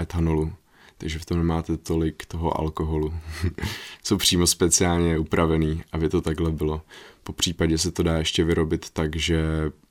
etanolu. 0.00 0.52
Takže 0.98 1.18
v 1.18 1.24
tom 1.24 1.38
nemáte 1.38 1.76
tolik 1.76 2.26
toho 2.26 2.60
alkoholu. 2.60 3.14
Jsou 4.04 4.16
přímo 4.16 4.46
speciálně 4.46 5.18
upravený, 5.18 5.82
aby 5.92 6.08
to 6.08 6.20
takhle 6.20 6.50
bylo. 6.50 6.82
Po 7.22 7.32
případě 7.32 7.78
se 7.78 7.92
to 7.92 8.02
dá 8.02 8.18
ještě 8.18 8.44
vyrobit 8.44 8.90
tak, 8.90 9.16
že 9.16 9.42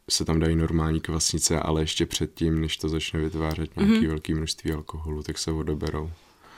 se 0.09 0.25
tam 0.25 0.39
dají 0.39 0.55
normální 0.55 0.99
kvasnice, 0.99 1.59
ale 1.59 1.81
ještě 1.81 2.05
předtím, 2.05 2.61
než 2.61 2.77
to 2.77 2.89
začne 2.89 3.19
vytvářet 3.19 3.75
nějaké 3.77 3.93
mm-hmm. 3.93 4.07
velké 4.07 4.35
množství 4.35 4.71
alkoholu, 4.71 5.23
tak 5.23 5.37
se 5.37 5.51
odeberou. 5.51 6.11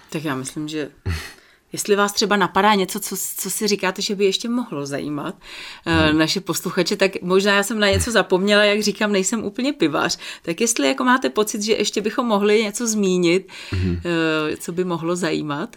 Tak 0.09 0.23
já 0.23 0.35
myslím, 0.35 0.67
že 0.67 0.91
jestli 1.73 1.95
vás 1.95 2.13
třeba 2.13 2.35
napadá 2.35 2.73
něco, 2.73 2.99
co, 2.99 3.15
co 3.37 3.49
si 3.49 3.67
říkáte, 3.67 4.01
že 4.01 4.15
by 4.15 4.25
ještě 4.25 4.49
mohlo 4.49 4.85
zajímat 4.85 5.35
hmm. 5.85 6.17
naše 6.17 6.41
posluchače, 6.41 6.95
tak 6.95 7.21
možná 7.21 7.55
já 7.55 7.63
jsem 7.63 7.79
na 7.79 7.89
něco 7.89 8.11
zapomněla, 8.11 8.63
jak 8.63 8.83
říkám, 8.83 9.11
nejsem 9.11 9.43
úplně 9.43 9.73
pivař, 9.73 10.17
tak 10.41 10.61
jestli 10.61 10.87
jako 10.87 11.03
máte 11.03 11.29
pocit, 11.29 11.61
že 11.61 11.73
ještě 11.73 12.01
bychom 12.01 12.25
mohli 12.25 12.63
něco 12.63 12.87
zmínit, 12.87 13.47
hmm. 13.71 14.01
co 14.59 14.71
by 14.71 14.83
mohlo 14.83 15.15
zajímat, 15.15 15.75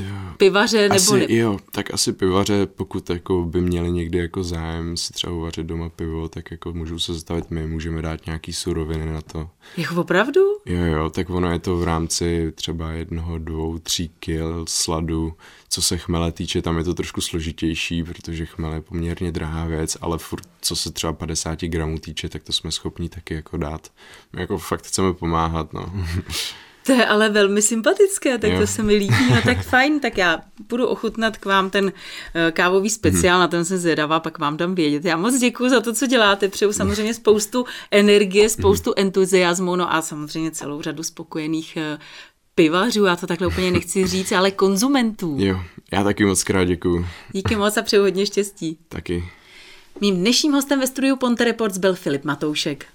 Jo. 0.00 0.14
pivaře 0.36 0.82
nebo... 0.82 0.94
Asi, 0.94 1.18
ne... 1.18 1.26
jo, 1.28 1.58
tak 1.70 1.94
asi 1.94 2.12
pivaře, 2.12 2.66
pokud 2.66 3.10
jako 3.10 3.44
by 3.44 3.60
měli 3.60 3.92
někdy 3.92 4.18
jako 4.18 4.44
zájem 4.44 4.96
si 4.96 5.12
třeba 5.12 5.32
uvařit 5.32 5.66
doma 5.66 5.88
pivo, 5.88 6.28
tak 6.28 6.50
jako 6.50 6.72
můžou 6.72 6.98
se 6.98 7.14
zastavit 7.14 7.50
my, 7.50 7.66
můžeme 7.66 8.02
dát 8.02 8.26
nějaký 8.26 8.52
suroviny 8.52 9.12
na 9.12 9.22
to. 9.22 9.50
Jako 9.76 9.94
opravdu? 10.00 10.40
Jo, 10.66 10.84
jo, 10.84 11.10
tak 11.10 11.30
ono 11.30 11.52
je 11.52 11.58
to 11.58 11.76
v 11.76 11.84
rámci 11.84 12.52
třeba 12.54 12.90
jednoho, 12.90 13.38
dvou, 13.38 13.78
tří 13.78 14.08
kil 14.20 14.64
sladu. 14.68 15.32
Co 15.68 15.82
se 15.82 15.98
chmele 15.98 16.32
týče, 16.32 16.62
tam 16.62 16.78
je 16.78 16.84
to 16.84 16.94
trošku 16.94 17.20
složitější, 17.20 18.02
protože 18.02 18.46
chmel 18.46 18.72
je 18.72 18.80
poměrně 18.80 19.32
drahá 19.32 19.64
věc, 19.64 19.96
ale 20.00 20.18
furt, 20.18 20.48
co 20.60 20.76
se 20.76 20.92
třeba 20.92 21.12
50 21.12 21.62
gramů 21.62 21.98
týče, 21.98 22.28
tak 22.28 22.42
to 22.42 22.52
jsme 22.52 22.70
schopni 22.70 23.08
taky 23.08 23.34
jako 23.34 23.56
dát. 23.56 23.92
My 24.32 24.40
jako 24.40 24.58
fakt 24.58 24.86
chceme 24.86 25.14
pomáhat, 25.14 25.72
no. 25.72 25.92
To 26.86 26.92
je 26.92 27.06
ale 27.06 27.28
velmi 27.28 27.62
sympatické, 27.62 28.38
tak 28.38 28.52
Jo. 28.52 28.60
to 28.60 28.66
se 28.66 28.82
mi 28.82 28.94
líbí. 28.94 29.16
No 29.30 29.42
tak 29.44 29.62
fajn, 29.62 30.00
tak 30.00 30.18
já 30.18 30.40
budu 30.68 30.86
ochutnat 30.86 31.36
k 31.36 31.44
vám 31.46 31.70
ten 31.70 31.92
eh, 32.34 32.52
kávový 32.52 32.90
speciál, 32.90 33.40
na 33.40 33.48
ten 33.48 33.64
jsem 33.64 33.78
zvědavá, 33.78 34.20
pak 34.20 34.38
vám 34.38 34.56
dám 34.56 34.74
vědět. 34.74 35.04
Já 35.04 35.16
moc 35.16 35.38
děkuji 35.38 35.70
za 35.70 35.80
to, 35.80 35.92
co 35.92 36.06
děláte. 36.06 36.48
Přeju 36.48 36.72
samozřejmě 36.72 37.14
spoustu 37.14 37.64
energie, 37.90 38.48
spoustu 38.48 38.92
entuziasmu, 38.96 39.76
no 39.76 39.94
a 39.94 40.02
samozřejmě 40.02 40.50
celou 40.50 40.82
řadu 40.82 41.02
spokojených 41.02 41.76
eh, 41.76 41.98
pivařů, 42.54 43.04
já 43.04 43.16
to 43.16 43.26
takhle 43.26 43.46
úplně 43.46 43.70
nechci 43.70 44.06
říct, 44.06 44.32
ale 44.32 44.50
konzumentů. 44.50 45.36
Jo, 45.40 45.60
já 45.92 46.04
taky 46.04 46.24
moc 46.24 46.42
krát 46.44 46.64
děkuju. 46.64 47.06
Díky 47.32 47.56
moc 47.56 47.76
a 47.76 47.82
přeju 47.82 48.02
hodně 48.02 48.26
štěstí. 48.26 48.78
Taky. 48.88 49.24
Mým 50.00 50.16
dnešním 50.16 50.52
hostem 50.52 50.80
ve 50.80 50.86
studiu 50.86 51.16
Ponte 51.16 51.44
Reports 51.44 51.78
byl 51.78 51.94
Filip 51.94 52.24
Matoušek. 52.24 52.86